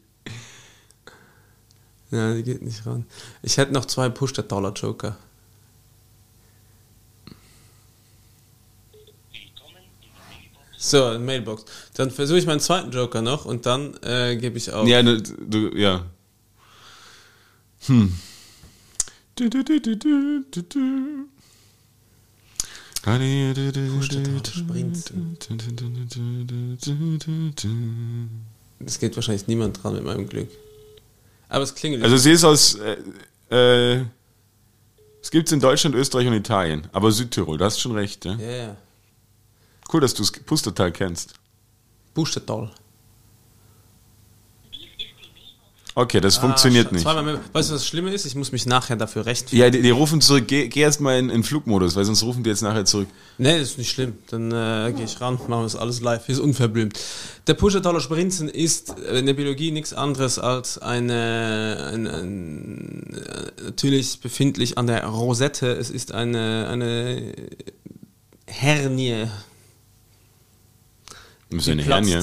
[2.09, 3.05] Ja, die geht nicht ran.
[3.41, 5.17] Ich hätte noch zwei Push-the-Dollar-Joker.
[10.77, 11.65] So, Mailbox.
[11.93, 14.87] Dann versuche ich meinen zweiten Joker noch und dann äh, gebe ich auf.
[14.87, 16.05] Ja, ne, du, ja.
[17.85, 18.13] Hm.
[19.35, 21.27] Du, du, du, du, du, du, du.
[28.85, 30.49] Es geht wahrscheinlich niemand dran mit meinem Glück.
[31.49, 32.03] Aber es klingelt.
[32.03, 32.97] Also sie ist aus, äh,
[33.49, 34.05] äh,
[35.19, 38.35] es gibt es in Deutschland, Österreich und Italien, aber Südtirol, du hast schon recht, ja.
[38.35, 38.77] ja, ja.
[39.91, 41.33] Cool, dass du das Pustertal kennst.
[42.13, 42.69] Push-the-Doll.
[45.95, 47.03] Okay, das funktioniert Ah, nicht.
[47.03, 47.35] zweimal mehr.
[47.35, 48.25] Weißt du, was das Schlimme ist?
[48.25, 49.61] Ich muss mich nachher dafür rechtfertigen.
[49.61, 52.43] Ja, die, die rufen zurück, geh, geh erst mal in, in Flugmodus, weil sonst rufen
[52.43, 53.07] die jetzt nachher zurück.
[53.37, 54.13] Nee, das ist nicht schlimm.
[54.31, 56.27] Dann äh, gehe ich ran, machen wir das alles live.
[56.29, 56.97] Ist unverblümt.
[57.45, 63.63] Der Pusher-Dollar Sprinzen ist äh, in der Biologie nichts anderes als eine, ein, ein, äh,
[63.65, 65.73] natürlich befindlich an der Rosette.
[65.73, 67.33] Es ist eine, eine
[68.47, 69.27] Hernie.
[71.51, 71.83] Ist eine.
[71.83, 72.19] Hernie.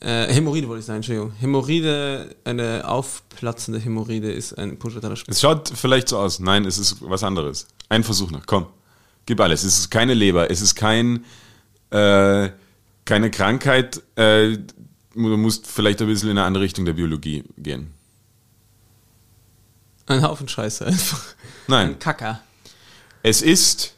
[0.00, 1.32] Äh, Hämorrhoide wollte ich sagen, Entschuldigung.
[1.38, 5.24] Hämorrhoide, eine aufplatzende Hämorrhoide ist ein Sprinzen.
[5.28, 6.40] Es schaut vielleicht so aus.
[6.40, 7.66] Nein, es ist was anderes.
[7.90, 8.46] Ein Versuch noch.
[8.46, 8.66] Komm,
[9.26, 9.62] gib alles.
[9.62, 10.50] Es ist keine Leber.
[10.50, 11.24] Es ist kein,
[11.90, 12.48] äh,
[13.04, 14.02] keine Krankheit.
[14.16, 14.56] Äh,
[15.14, 17.92] du musst vielleicht ein bisschen in eine andere Richtung der Biologie gehen.
[20.06, 21.22] Ein Haufen Scheiße einfach.
[21.68, 22.40] Nein, Ein Kacker.
[23.22, 23.94] es ist.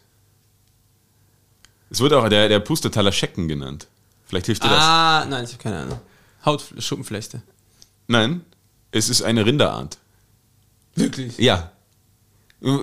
[1.91, 3.87] Es wird auch der, der Pustertaler Schecken genannt.
[4.33, 4.79] Vielleicht hilft dir das.
[4.81, 6.01] Ah, nein, ich habe keine Ahnung.
[6.47, 7.43] Haut, Schuppenflechte.
[8.07, 8.41] Nein,
[8.91, 9.99] es ist eine Rinderart.
[10.95, 11.37] Wirklich?
[11.37, 11.71] Ja.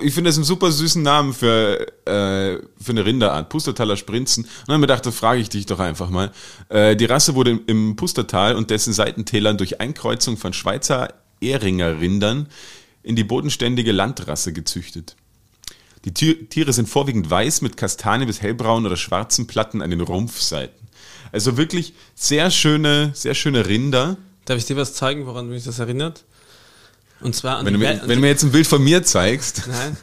[0.00, 3.48] Ich finde das einen super süßen Namen für, äh, für eine Rinderart.
[3.48, 4.44] Pustertaler Sprinzen.
[4.44, 6.30] Und dann mir gedacht, da frage ich dich doch einfach mal.
[6.68, 12.00] Äh, die Rasse wurde im, im Pustertal und dessen Seitentälern durch Einkreuzung von Schweizer Ehringer
[12.00, 12.46] Rindern
[13.02, 15.16] in die bodenständige Landrasse gezüchtet.
[16.04, 20.00] Die Tier, Tiere sind vorwiegend weiß mit kastanie bis hellbraun oder schwarzen Platten an den
[20.00, 20.89] Rumpfseiten.
[21.32, 24.16] Also wirklich sehr schöne, sehr schöne Rinder.
[24.44, 26.24] Darf ich dir was zeigen, woran mich das erinnert?
[27.20, 29.02] Und zwar an Wenn du, mir, Bel- wenn du mir jetzt ein Bild von mir
[29.04, 29.64] zeigst.
[29.68, 29.96] nein,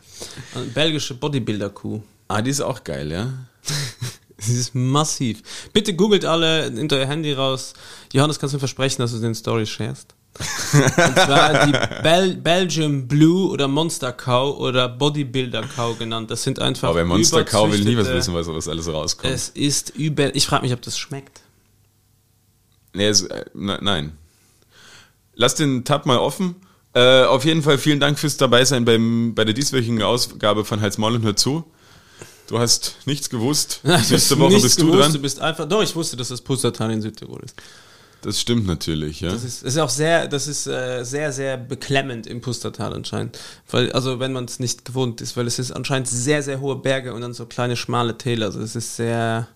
[0.55, 2.01] an belgische Bodybuilder-Kuh.
[2.27, 3.33] Ah, die ist auch geil, ja.
[4.37, 5.41] Sie ist massiv.
[5.73, 7.73] Bitte googelt alle, nehmt euer Handy raus.
[8.13, 10.13] Johannes, kannst du mir versprechen, dass du den Story sharest?
[10.39, 16.29] Und zwar die Bel Belgium Blue oder Monster Cow oder Bodybuilder Cow genannt.
[16.29, 16.89] Das sind einfach.
[16.89, 19.33] Aber bei Monster Cow will nie was wissen, was, was alles rauskommt.
[19.33, 20.35] Es ist über.
[20.35, 21.41] Ich frage mich, ob das schmeckt.
[22.93, 24.11] nee, es, äh, ne- nein.
[25.35, 26.55] Lass den Tab mal offen.
[26.93, 30.97] Äh, auf jeden Fall vielen Dank fürs Dabeisein beim, bei der dieswöchigen Ausgabe von Hals
[30.97, 31.63] Maul und Hör zu.
[32.47, 33.81] Du hast nichts gewusst.
[33.83, 35.13] Nächste Woche bist du gewusst, dran.
[35.13, 35.67] Du bist einfach.
[35.67, 37.55] Doch, ich wusste, dass das Pustertal in Südtirol ist.
[38.21, 39.29] Das stimmt natürlich, ja.
[39.29, 43.37] Das ist, das ist auch sehr, das ist äh, sehr, sehr beklemmend im Pustertal anscheinend.
[43.69, 46.75] Weil, also wenn man es nicht gewohnt ist, weil es ist anscheinend sehr, sehr hohe
[46.77, 48.47] Berge und dann so kleine schmale Täler.
[48.47, 49.47] Also es ist sehr.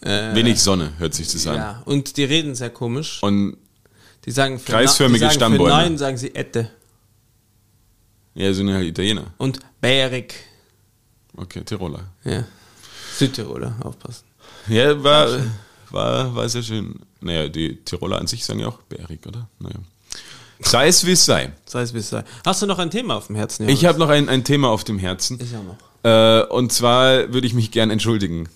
[0.00, 1.56] Äh, Wenig Sonne hört sich das an.
[1.56, 3.22] Ja, und die reden sehr komisch.
[3.22, 3.56] Und
[4.24, 5.70] Die sagen für Kreisförmige Na- die sagen Stammbäume.
[5.70, 6.70] Für Nein sagen sie Ette.
[8.34, 9.32] ja, sind ja halt Italiener.
[9.38, 10.34] Und Bärig.
[11.36, 12.04] Okay, Tiroler.
[12.24, 12.44] Ja.
[13.16, 14.24] Südtiroler, aufpassen.
[14.68, 15.28] Ja, war,
[15.90, 16.98] war, war sehr schön.
[17.20, 19.48] Naja, die Tiroler an sich sagen ja auch bärig, oder?
[19.58, 19.76] Naja.
[20.60, 21.52] Sei es wie es sei.
[21.66, 22.24] Sei es wie es sei.
[22.44, 23.68] Hast du noch ein Thema auf dem Herzen?
[23.68, 25.38] Ich habe noch ein, ein Thema auf dem Herzen.
[25.40, 25.76] Ich auch noch.
[26.02, 28.48] Äh, und zwar würde ich mich gern entschuldigen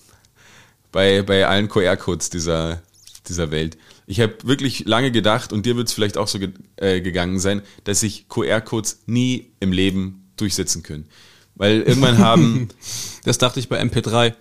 [0.90, 2.82] bei, bei allen QR-Codes dieser,
[3.28, 3.78] dieser Welt.
[4.06, 7.38] Ich habe wirklich lange gedacht, und dir wird es vielleicht auch so ge äh, gegangen
[7.38, 11.08] sein, dass sich QR-Codes nie im Leben durchsetzen können.
[11.54, 12.68] Weil irgendwann haben,
[13.24, 14.32] Das dachte ich bei MP3.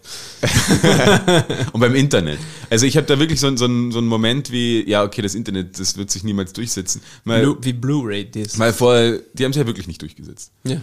[1.72, 2.40] und beim Internet.
[2.72, 5.36] Also ich habe da wirklich so, so, einen- so einen Moment wie, ja, okay, das
[5.36, 7.02] Internet, das wird sich niemals durchsetzen.
[7.24, 8.58] Mal, Blu wie Blu-ray-Disc.
[8.58, 8.96] mal vor,
[9.34, 10.52] die haben es ja wirklich nicht durchgesetzt.
[10.64, 10.82] Ja.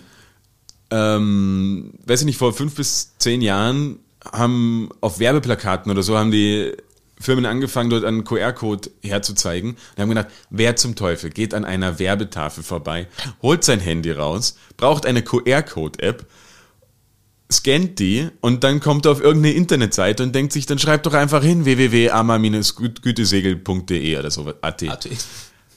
[0.90, 6.30] ähm, weiß ich nicht, vor fünf bis zehn Jahren haben auf Werbeplakaten oder so haben
[6.30, 6.72] die
[7.20, 11.98] Firmen angefangen, dort einen QR-Code herzuzeigen und haben gedacht, wer zum Teufel geht an einer
[11.98, 13.08] Werbetafel vorbei,
[13.42, 16.26] holt sein Handy raus, braucht eine QR-Code-App,
[17.50, 21.14] scannt die und dann kommt er auf irgendeine Internetseite und denkt sich, dann schreibt doch
[21.14, 24.88] einfach hin www.ama-gütesegel.de oder so, AT.
[24.88, 25.08] AT.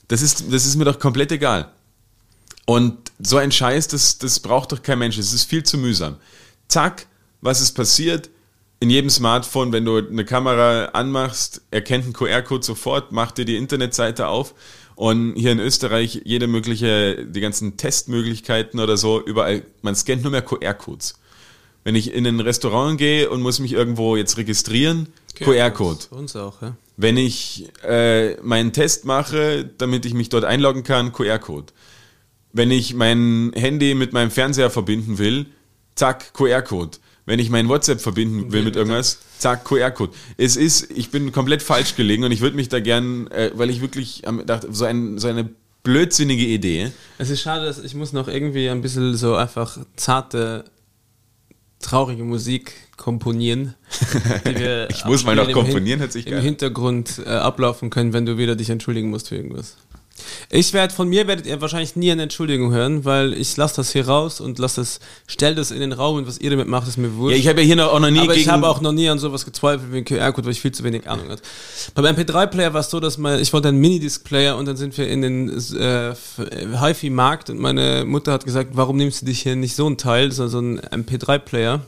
[0.08, 1.72] Das ist, das ist mir doch komplett egal.
[2.66, 5.18] Und so ein Scheiß, das, das braucht doch kein Mensch.
[5.18, 6.18] Es ist viel zu mühsam.
[6.68, 7.08] Zack,
[7.42, 8.30] was ist passiert?
[8.82, 13.56] In jedem Smartphone, wenn du eine Kamera anmachst, erkennt ein QR-Code sofort, macht dir die
[13.56, 14.56] Internetseite auf.
[14.96, 20.32] Und hier in Österreich jede mögliche, die ganzen Testmöglichkeiten oder so, überall, man scannt nur
[20.32, 21.14] mehr QR-Codes.
[21.84, 26.00] Wenn ich in ein Restaurant gehe und muss mich irgendwo jetzt registrieren, QR-Code.
[26.10, 26.76] Uns auch, ja.
[26.98, 31.72] Wenn ich äh, meinen Test mache, damit ich mich dort einloggen kann, QR-Code.
[32.52, 35.46] Wenn ich mein Handy mit meinem Fernseher verbinden will,
[35.94, 36.98] zack, QR-Code.
[37.32, 40.12] Wenn ich mein WhatsApp verbinden will mit irgendwas, zack, QR-Code.
[40.36, 43.70] Es ist, ich bin komplett falsch gelegen und ich würde mich da gern, äh, weil
[43.70, 45.48] ich wirklich am- dachte, so, ein, so eine
[45.84, 46.92] blödsinnige Idee.
[47.20, 50.66] Es ist schade, dass ich muss noch irgendwie ein bisschen so einfach zarte,
[51.80, 53.76] traurige Musik komponieren.
[54.46, 56.42] die wir Ich muss mal noch komponieren, hört sich Im.
[56.42, 59.78] Hintergrund äh, ablaufen können, wenn du wieder dich entschuldigen musst für irgendwas.
[60.50, 63.92] Ich werde von mir werdet ihr wahrscheinlich nie eine Entschuldigung hören, weil ich lasse das
[63.92, 66.88] hier raus und lasse das, stell das in den Raum und was ihr damit macht,
[66.88, 67.36] ist mir wurscht.
[67.36, 69.10] Ja, ich habe ja hier noch, auch noch nie Aber ich habe auch noch nie
[69.10, 71.42] an sowas gezweifelt wie ein QR-Code, weil ich viel zu wenig Ahnung hatte.
[71.96, 75.08] Beim MP3-Player war es so, dass mein, ich wollte einen Minidisc-Player und dann sind wir
[75.08, 76.14] in den äh,
[76.80, 80.32] HiFi-Markt und meine Mutter hat gesagt, warum nimmst du dich hier nicht so ein Teil,
[80.32, 81.82] so so ein MP3-Player?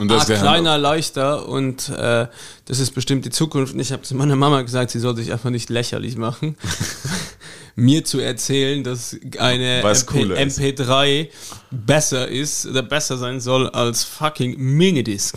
[0.00, 2.26] und das wär- kleiner, leichter und äh,
[2.64, 3.74] das ist bestimmt die Zukunft.
[3.74, 6.56] Und ich habe zu meiner Mama gesagt, sie soll sich einfach nicht lächerlich machen,
[7.76, 10.58] mir zu erzählen, dass eine MP, cooler ist.
[10.58, 11.28] MP3
[11.70, 15.36] besser ist oder besser sein soll als fucking Minidisc.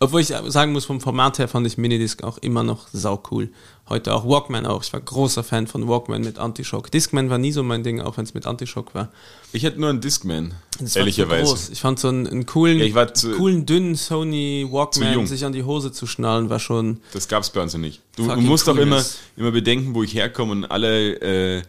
[0.00, 3.50] Obwohl ich sagen muss, vom Format her fand ich Minidisc auch immer noch sau cool.
[3.88, 4.82] Heute auch Walkman auch.
[4.82, 6.90] Ich war großer Fan von Walkman mit Antishock.
[6.90, 9.10] Discman war nie so mein Ding, auch wenn es mit Antishock war.
[9.52, 11.44] Ich hatte nur einen Discman, Das ehrlicherweise.
[11.52, 11.68] groß.
[11.70, 15.62] Ich fand so einen, einen coolen, Ja, zu- coolen, dünnen Sony Walkman, sich an die
[15.62, 17.00] Hose zu schnallen, war schon.
[17.12, 18.02] Das gab's bei uns noch nicht.
[18.16, 19.04] Du, du musst doch immer,
[19.36, 21.62] immer bedenken, wo ich herkomme und alle, äh,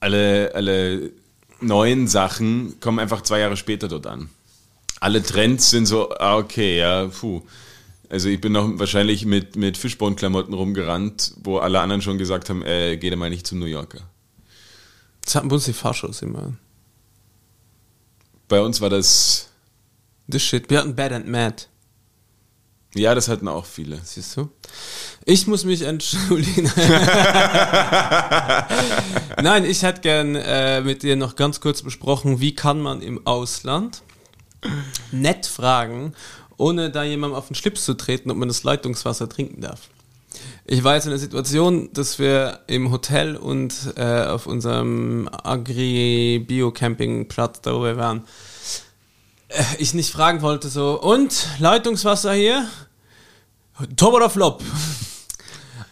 [0.00, 1.10] alle, alle
[1.60, 4.28] neuen Sachen kommen einfach zwei Jahre später dort an.
[5.00, 7.42] Alle Trends sind so, ah, okay, ja, puh.
[8.08, 12.62] Also ich bin noch wahrscheinlich mit, mit Fischborn-Klamotten rumgerannt, wo alle anderen schon gesagt haben,
[12.62, 14.00] äh, geh da mal nicht zum New Yorker.
[15.24, 16.54] Das hatten bei uns die Faschos immer.
[18.48, 19.48] Bei uns war das,
[20.28, 20.70] Das Shit.
[20.70, 21.64] Wir hatten Bad and Mad.
[22.94, 24.00] ja, das hatten auch viele.
[24.04, 24.48] Siehst du?
[25.24, 26.70] Ich muss mich entschuldigen.
[29.42, 33.26] Nein, ich hätte gern äh, mit dir noch ganz kurz besprochen, wie kann man im
[33.26, 34.02] Ausland
[35.12, 36.12] nett fragen,
[36.56, 39.90] ohne da jemandem auf den Schlips zu treten, ob man das Leitungswasser trinken darf.
[40.64, 47.60] Ich war jetzt in der Situation, dass wir im Hotel und äh, auf unserem Agri-Bio-Campingplatz,
[47.60, 48.24] da wo wir waren,
[49.48, 52.68] äh, ich nicht fragen wollte so, und Leitungswasser hier?
[53.96, 54.62] Top oder Flop?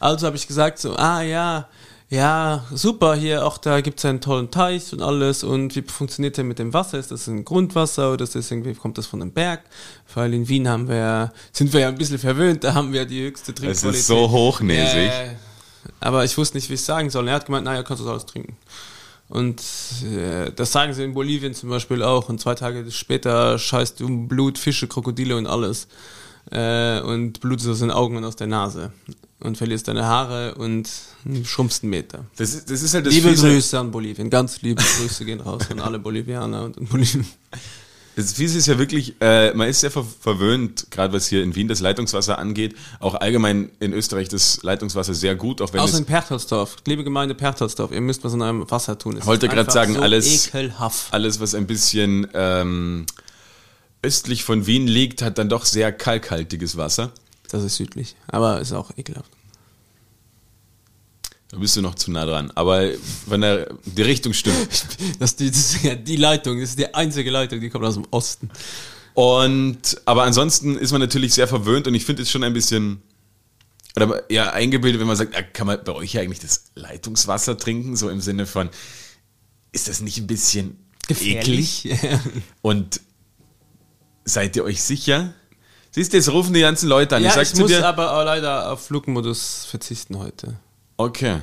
[0.00, 1.68] Also habe ich gesagt so, ah ja,
[2.10, 6.36] ja, super, hier auch da gibt es einen tollen Teich und alles und wie funktioniert
[6.36, 6.98] der mit dem Wasser?
[6.98, 9.62] Ist das ein Grundwasser oder ist das irgendwie, kommt das von einem Berg?
[10.14, 13.22] Weil in Wien haben wir, sind wir ja ein bisschen verwöhnt, da haben wir die
[13.24, 14.00] höchste Es Trinkqualität.
[14.00, 15.10] ist so hochnäsig.
[15.10, 15.36] Äh,
[16.00, 17.26] aber ich wusste nicht, wie ich es sagen soll.
[17.28, 18.56] Er hat gemeint, naja, kannst du das alles trinken.
[19.28, 19.62] Und
[20.04, 22.28] äh, das sagen sie in Bolivien zum Beispiel auch.
[22.28, 25.88] Und zwei Tage später scheißt du um Blut, Fische, Krokodile und alles.
[26.50, 28.92] Äh, und blutest aus den Augen und aus der Nase.
[29.40, 30.88] Und verlierst deine Haare und
[31.44, 32.24] schrumpfst einen Meter.
[32.36, 33.48] Das ist, das ist halt das liebe Fiese.
[33.48, 34.30] Grüße an Bolivien.
[34.30, 37.26] Ganz liebe Grüße gehen raus an alle Bolivianer und, und Bolivien.
[38.16, 41.56] Das Fiese ist ja wirklich, äh, man ist sehr ver verwöhnt, gerade was hier in
[41.56, 42.76] Wien das Leitungswasser angeht.
[43.00, 46.76] Auch allgemein in Österreich das Leitungswasser sehr gut, auch wenn Außer in Perchtoldsdorf.
[46.86, 49.16] Liebe Gemeinde Perchtoldsdorf, ihr müsst was in eurem Wasser tun.
[49.16, 51.12] Es Wollte einfach sagen, so alles- ekelhaft.
[51.12, 53.04] alles, was ein bisschen ähm,
[54.04, 57.12] östlich von Wien liegt, hat dann doch sehr kalkhaltiges Wasser.
[57.48, 59.30] Das ist südlich, aber ist auch ekelhaft.
[61.50, 62.50] Da bist du noch zu nah dran.
[62.54, 62.90] Aber
[63.28, 64.86] von der die Richtung stimmt.
[65.18, 67.94] Das, die, das ist ja die Leitung, das ist die einzige Leitung, die kommt aus
[67.94, 68.50] dem Osten.
[69.14, 73.02] Und aber ansonsten ist man natürlich sehr verwöhnt und ich finde es schon ein bisschen
[73.96, 77.96] oder ja eingebildet, wenn man sagt, kann man bei euch ja eigentlich das Leitungswasser trinken,
[77.96, 78.68] so im Sinne von
[79.70, 80.76] ist das nicht ein bisschen
[81.08, 81.88] eklig?
[82.62, 83.00] Und
[84.24, 85.32] seid ihr euch sicher?
[85.90, 87.22] Siehst du, jetzt rufen die ganzen Leute an.
[87.22, 90.54] ja, ich ich, sag zu muss dir, aber leider auf Flugmodus verzichten heute.
[90.96, 91.40] okay.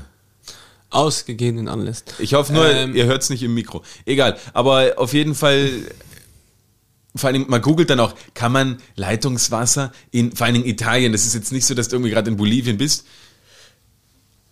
[0.89, 2.03] Aus gegebenen Anlässen.
[2.19, 3.81] Ich hoffe nur, Ähm, ihr hört es nicht im Mikro.
[4.05, 5.69] Egal, aber auf jeden Fall,
[7.15, 11.25] vor allem, man googelt dann auch, kann man Leitungswasser in, vor allen Dingen Italien, das
[11.25, 13.05] ist jetzt nicht so, dass du irgendwie gerade in Bolivien bist.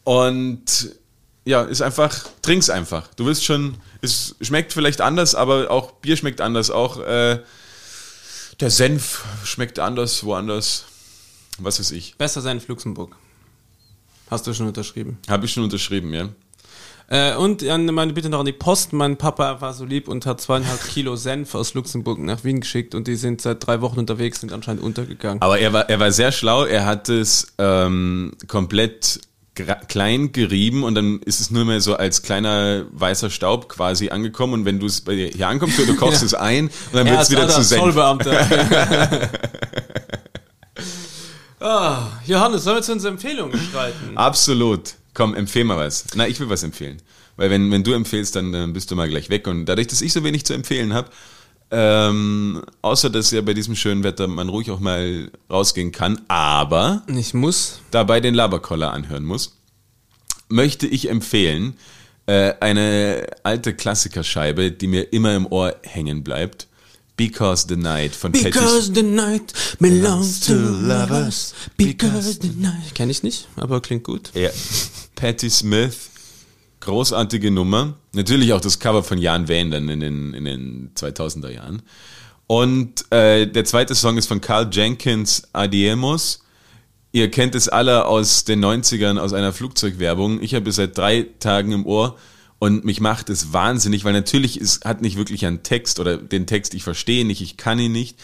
[0.05, 0.95] Und
[1.43, 3.07] ja, ist einfach, trink's einfach.
[3.15, 7.39] Du wirst schon, es schmeckt vielleicht anders, aber auch Bier schmeckt anders, auch äh,
[8.59, 10.85] der Senf schmeckt anders, woanders.
[11.59, 12.15] Was weiß ich.
[12.15, 13.15] Besser sein in Luxemburg.
[14.29, 15.17] Hast du schon unterschrieben.
[15.27, 16.29] Habe ich schon unterschrieben, ja.
[17.11, 18.93] Äh, und an meine Bitte noch an die Post.
[18.93, 22.93] Mein Papa war so lieb und hat zweieinhalb Kilo Senf aus Luxemburg nach Wien geschickt
[22.93, 25.41] und die sind seit drei Wochen unterwegs, sind anscheinend untergegangen.
[25.41, 26.65] Aber er war, er war sehr schlau.
[26.65, 29.21] Er hat es ähm, komplett
[29.65, 34.53] klein gerieben und dann ist es nur mehr so als kleiner weißer Staub quasi angekommen
[34.53, 36.25] und wenn du es bei dir hier ankommst, du kochst Ja.
[36.27, 37.81] es ein und dann wird es wieder zu Senf.
[37.81, 39.29] Zollbeamter.
[41.59, 44.15] ah, Johannes, sollen wir zu unseren Empfehlungen schreiten?
[44.17, 44.95] Absolut.
[45.13, 46.05] Komm, empfehl mal was.
[46.15, 47.01] Na, ich will was empfehlen.
[47.35, 49.47] Weil wenn, wenn du empfehlst, dann, dann bist du mal gleich weg.
[49.47, 51.09] Und dadurch, dass ich so wenig zu empfehlen habe,
[51.71, 57.03] ähm, außer dass ja bei diesem schönen Wetter man ruhig auch mal rausgehen kann, aber
[57.07, 57.79] Ich muss.
[57.91, 59.55] dabei den Laberkoller anhören muss,
[60.49, 61.75] möchte ich empfehlen
[62.25, 66.67] äh, eine alte Klassikerscheibe, die mir immer im Ohr hängen bleibt.
[67.17, 71.53] Because the Night von Patti Because the night belongs to lovers.
[71.75, 72.95] Because the night.
[72.95, 74.31] Kenn ich nicht, aber klingt gut.
[74.33, 74.49] Ja.
[75.15, 76.08] Patti Smith,
[76.89, 77.93] großartige Nummer.
[78.13, 81.83] Natürlich auch das Cover von Jan Wayne dann in den, in den 2000er Jahren.
[82.47, 86.43] Und äh, der zweite Song ist von Carl Jenkins, Adiemos.
[87.11, 90.41] Ihr kennt es alle aus den 90ern, aus einer Flugzeugwerbung.
[90.41, 92.17] Ich habe es seit drei Tagen im Ohr
[92.57, 96.47] und mich macht es wahnsinnig, weil natürlich es hat nicht wirklich einen Text oder den
[96.47, 98.17] Text, ich verstehe nicht, ich kann ihn nicht.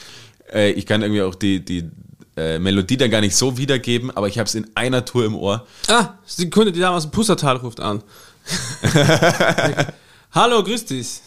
[0.51, 1.89] Äh, ich kann irgendwie auch die, die
[2.35, 5.35] äh, Melodie dann gar nicht so wiedergeben, aber ich habe es in einer Tour im
[5.35, 5.67] Ohr.
[5.87, 8.01] Ah, Sekunde, die Dame aus dem Pustertal ruft an.
[10.33, 11.21] Hallo, grüß dich.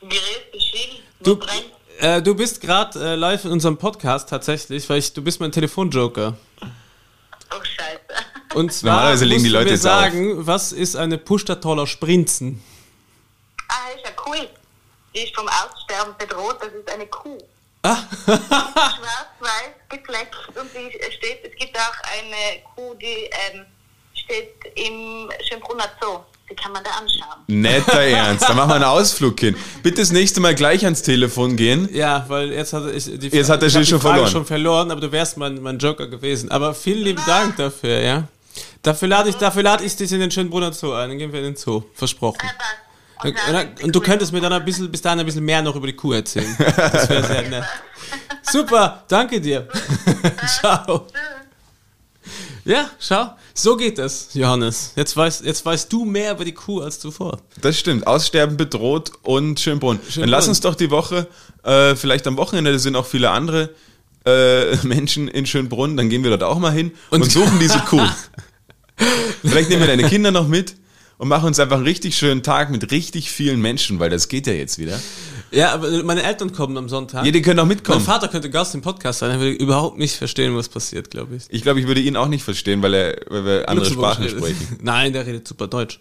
[0.00, 1.38] Gerät beschieden, Du,
[2.00, 5.52] äh, du bist gerade äh, live in unserem Podcast tatsächlich, weil ich, du bist mein
[5.52, 6.36] Telefonjoker.
[6.60, 8.24] Oh, scheiße.
[8.54, 10.00] Und zwar Normalerweise legen die Leute mir jetzt auf.
[10.00, 12.62] sagen, was ist eine Pustertaler Sprinzen?
[13.68, 14.48] Ah, ist ja cool.
[15.14, 17.38] Die ist vom Aussterben bedroht, das ist eine Kuh.
[17.84, 17.96] Ah.
[18.24, 23.64] Schwarz-weiß gefleckt und die steht, es gibt auch eine Kuh, die ähm,
[24.14, 26.20] steht im Schönbrunner Zoo.
[26.52, 27.42] Die kann man da anschauen.
[27.46, 29.56] Netter Ernst, da machen wir einen Ausflug hin.
[29.82, 31.88] Bitte das nächste Mal gleich ans Telefon gehen.
[31.94, 34.32] Ja, weil jetzt hat ich die Jetzt hat der Schild die schon Frage verloren.
[34.32, 36.50] schon verloren, aber du wärst mein, mein Joker gewesen.
[36.50, 38.24] Aber vielen lieben Dank dafür, ja.
[38.82, 41.08] Dafür lade ich, dafür lade ich dich in den Schönbrunner Zoo ein.
[41.08, 41.84] Dann gehen wir in den Zoo.
[41.94, 42.40] Versprochen.
[43.22, 45.44] Und, Und dann- und, und du könntest mir dann ein bisschen, bis dahin ein bisschen
[45.44, 46.54] mehr noch über die Kuh erzählen.
[46.76, 47.64] Das wäre sehr nett.
[48.42, 49.68] Super, danke dir.
[50.60, 51.06] Ciao.
[52.64, 54.92] Ja, schau, so geht es, Johannes.
[54.94, 57.40] Jetzt weißt, jetzt weißt du mehr über die Kuh als zuvor.
[57.60, 58.06] Das stimmt.
[58.06, 59.98] Aussterben bedroht und Schönbrunn.
[60.14, 61.26] Dann lass uns doch die Woche,
[61.64, 63.70] äh, vielleicht am Wochenende, da sind auch viele andere
[64.24, 67.78] äh, Menschen in Schönbrunn, dann gehen wir dort auch mal hin und, Und- suchen diese
[67.88, 68.06] Kuh.
[69.42, 70.76] vielleicht nehmen wir deine Kinder noch mit
[71.18, 74.46] und machen uns einfach einen richtig schönen Tag mit richtig vielen Menschen, weil das geht
[74.46, 75.00] ja jetzt wieder.
[75.52, 77.24] Ja, aber meine Eltern kommen am Sonntag.
[77.24, 78.00] Ja, die können auch mein mitkommen.
[78.00, 81.44] Vater könnte Gast im Podcast sein, er würde überhaupt nicht verstehen, was passiert, glaube ich.
[81.50, 84.78] Ich glaube, ich würde ihn auch nicht verstehen, weil, er, weil wir andere Sprachen sprechen.
[84.82, 86.00] Nein, der redet super Deutsch.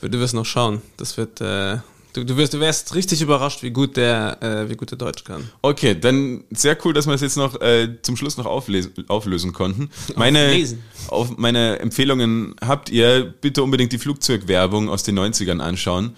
[0.00, 0.82] Du wirst noch schauen.
[0.96, 1.78] Das wird, äh,
[2.12, 5.22] du, du wirst, du wärst richtig überrascht, wie gut der, äh, wie gut der Deutsch
[5.24, 5.48] kann.
[5.62, 9.52] Okay, dann sehr cool, dass wir es jetzt noch äh, zum Schluss noch auflesen, auflösen
[9.52, 9.90] konnten.
[10.16, 10.66] Meine,
[11.08, 16.16] auf meine Empfehlungen habt ihr bitte unbedingt die Flugzeugwerbung aus den 90ern anschauen.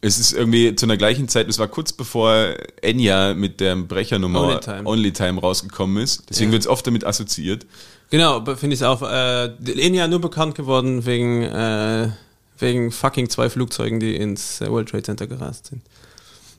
[0.00, 4.42] Es ist irgendwie zu einer gleichen Zeit, es war kurz bevor Enya mit der Brechernummer
[4.42, 4.82] Only Time.
[4.88, 6.22] Only Time rausgekommen ist.
[6.30, 6.52] Deswegen Ja.
[6.52, 7.66] wird es oft damit assoziiert.
[8.10, 9.02] Genau, finde ich auch.
[9.02, 9.46] Äh,
[9.80, 12.10] Enya nur bekannt geworden wegen, äh,
[12.58, 15.82] wegen fucking zwei Flugzeugen, die ins äh, World Trade Center gerast sind.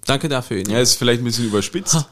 [0.06, 0.74] Danke dafür, Enya.
[0.76, 2.06] Ja, ist vielleicht ein bisschen überspitzt.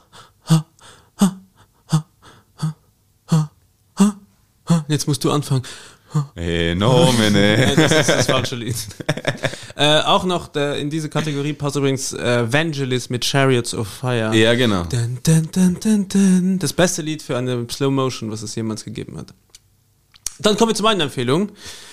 [4.90, 5.64] Jetzt musst du anfangen.
[6.36, 7.14] Hey, no,
[7.76, 8.76] das ist das falsche Lied.
[9.76, 14.34] äh, auch noch der, in diese Kategorie passt übrigens äh, Vangelis mit Chariots of Fire.
[14.36, 14.84] Ja, genau.
[14.84, 16.60] Dun, dun, dun.
[16.60, 19.34] Das beste Lied für eine Slow Motion, was es jemals gegeben hat.
[20.40, 21.52] Dann kommen wir zu meinen Empfehlungen.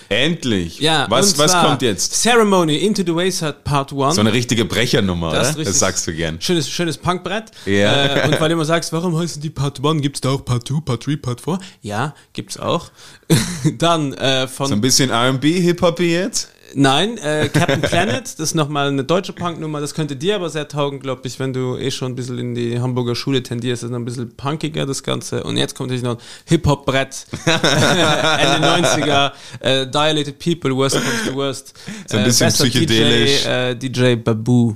[0.08, 0.80] Endlich.
[0.80, 2.12] Ja, was was kommt jetzt?
[2.14, 4.14] Ceremony Into the Wayside Part 1.
[4.14, 5.66] So eine richtige Brechernummer, Das richtig.
[5.66, 6.40] Das sagst du gern.
[6.40, 7.50] Schönes, schönes Punkbrett.
[7.66, 8.24] Ja.
[8.24, 10.02] Äh, und weil du immer sagst, warum heißen die Part 1?
[10.02, 11.58] Gibt es da auch Part 2, Part 3, Part 4?
[11.82, 12.90] Ja, gibt's auch.
[13.78, 14.68] Dann äh, von.
[14.68, 16.50] So ein bisschen R&B, Hip-Hop jetzt?
[16.74, 19.80] Nein, äh, Captain Planet, das ist nochmal eine deutsche Punknummer.
[19.80, 22.54] Das könnte dir aber sehr taugen, glaube ich, wenn du eh schon ein bisschen in
[22.54, 23.82] die Hamburger Schule tendierst.
[23.82, 25.42] Das ist noch ein bisschen punkiger, das Ganze.
[25.44, 27.26] Und jetzt kommt natürlich noch ein Hip-Hop-Brett.
[27.46, 29.32] Ende 90er.
[29.60, 31.74] Äh, Dilated People, Worst Comes to Worst.
[32.08, 33.42] So ein bisschen bester psychedelisch.
[33.42, 34.74] DJ, äh, DJ Babu.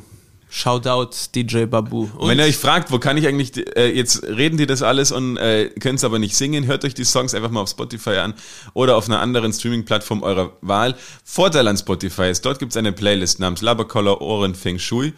[0.51, 2.09] Shoutout DJ Babu.
[2.16, 5.12] Und Wenn ihr euch fragt, wo kann ich eigentlich, äh, jetzt reden die das alles
[5.12, 8.16] und äh, können es aber nicht singen, hört euch die Songs einfach mal auf Spotify
[8.16, 8.34] an
[8.74, 10.94] oder auf einer anderen Streaming-Plattform eurer Wahl.
[11.24, 15.12] Vorteil an Spotify ist, dort gibt es eine Playlist namens Labercollar Ohren Feng Shui.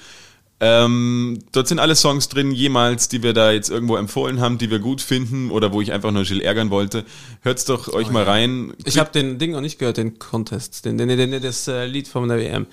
[0.62, 4.70] Ähm, dort sind alle Songs drin, jemals, die wir da jetzt irgendwo empfohlen haben, die
[4.70, 7.06] wir gut finden oder wo ich einfach nur Jill ärgern wollte.
[7.40, 8.74] Hört's doch euch mal rein.
[8.84, 12.08] Ich habe den Ding noch nicht gehört, den Contest, den, den, den, das äh, Lied
[12.08, 12.66] von der WM.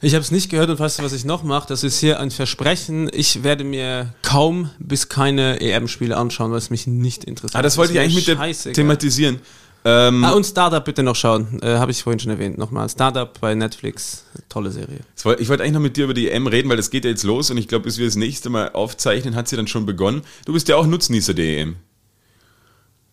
[0.00, 1.66] Ich habe es nicht gehört und weißt du, was ich noch mache?
[1.68, 3.10] Das ist hier ein Versprechen.
[3.12, 7.56] Ich werde mir kaum bis keine EM-Spiele anschauen, weil es mich nicht interessiert.
[7.56, 8.72] ah, das wollte ich ist mir eigentlich mit scheißegal.
[8.74, 9.40] thematisieren.
[9.86, 11.60] Ähm, Ah, und Startup bitte noch schauen.
[11.62, 12.56] Äh, habe ich vorhin schon erwähnt.
[12.56, 12.88] Nochmal.
[12.88, 14.24] Startup bei Netflix.
[14.48, 15.00] Tolle Serie.
[15.22, 17.10] das ich wollte eigentlich noch mit dir über die EM reden, weil das geht ja
[17.10, 19.84] jetzt los und ich glaube, bis wir das nächste Mal aufzeichnen, hat sie dann schon
[19.84, 20.22] begonnen.
[20.46, 21.76] Du bist ja auch Nutznießer der EM.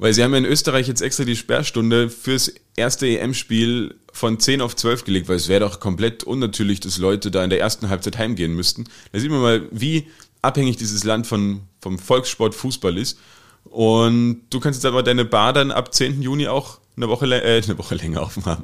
[0.01, 4.61] Weil sie haben ja in Österreich jetzt extra die Sperrstunde fürs erste EM-Spiel von 10
[4.61, 7.87] auf 12 gelegt, weil es wäre doch komplett unnatürlich, dass Leute da in der ersten
[7.87, 8.85] Halbzeit heimgehen müssten.
[9.11, 10.07] Da sieht man mal, wie
[10.41, 13.19] abhängig dieses Land von, vom Volkssport Fußball ist.
[13.65, 16.23] Und du kannst jetzt aber deine Bar dann ab 10.
[16.23, 18.61] Juni auch eine Woche, äh, eine Woche länger offen haben.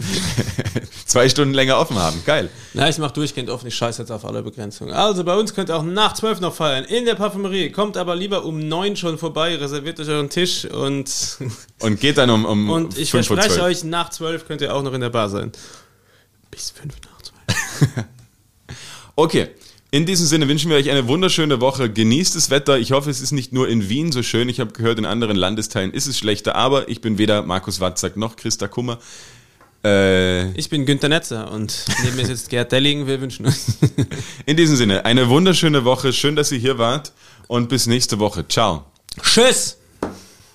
[1.05, 2.21] Zwei Stunden länger offen haben.
[2.25, 2.49] Geil.
[2.73, 3.67] Na, ich mache durchgehend offen.
[3.67, 4.93] Ich scheiße jetzt auf alle Begrenzungen.
[4.93, 6.83] Also bei uns könnt ihr auch nach 12 noch feiern.
[6.83, 7.71] In der Parfümerie.
[7.71, 9.55] Kommt aber lieber um 9 schon vorbei.
[9.55, 11.09] Reserviert euch euren Tisch und,
[11.79, 13.77] Und geht dann um, um und ich 5 vor verspreche 12.
[13.77, 15.51] euch, nach 12 könnt ihr auch noch in der Bar sein.
[16.51, 18.05] Bis 5 nach 12.
[19.15, 19.49] Okay.
[19.89, 21.89] In diesem Sinne wünschen wir euch eine wunderschöne Woche.
[21.89, 22.77] Genießt das Wetter.
[22.77, 24.49] Ich hoffe, es ist nicht nur in Wien so schön.
[24.49, 26.55] Ich habe gehört, in anderen Landesteilen ist es schlechter.
[26.55, 28.99] Aber ich bin weder Markus Watzak noch Christa Kummer.
[29.85, 33.07] Äh, Ich bin Günter Netzer und neben mir sitzt Gerd Delling.
[33.07, 33.55] Wir wünschen euch.
[34.45, 36.11] in diesem Sinne, eine wunderschöne Woche.
[36.11, 37.13] Schön, dass ihr hier wart.
[37.47, 38.45] Und bis nächste Woche.
[38.45, 38.83] Ciao.
[39.21, 39.76] Tschüss!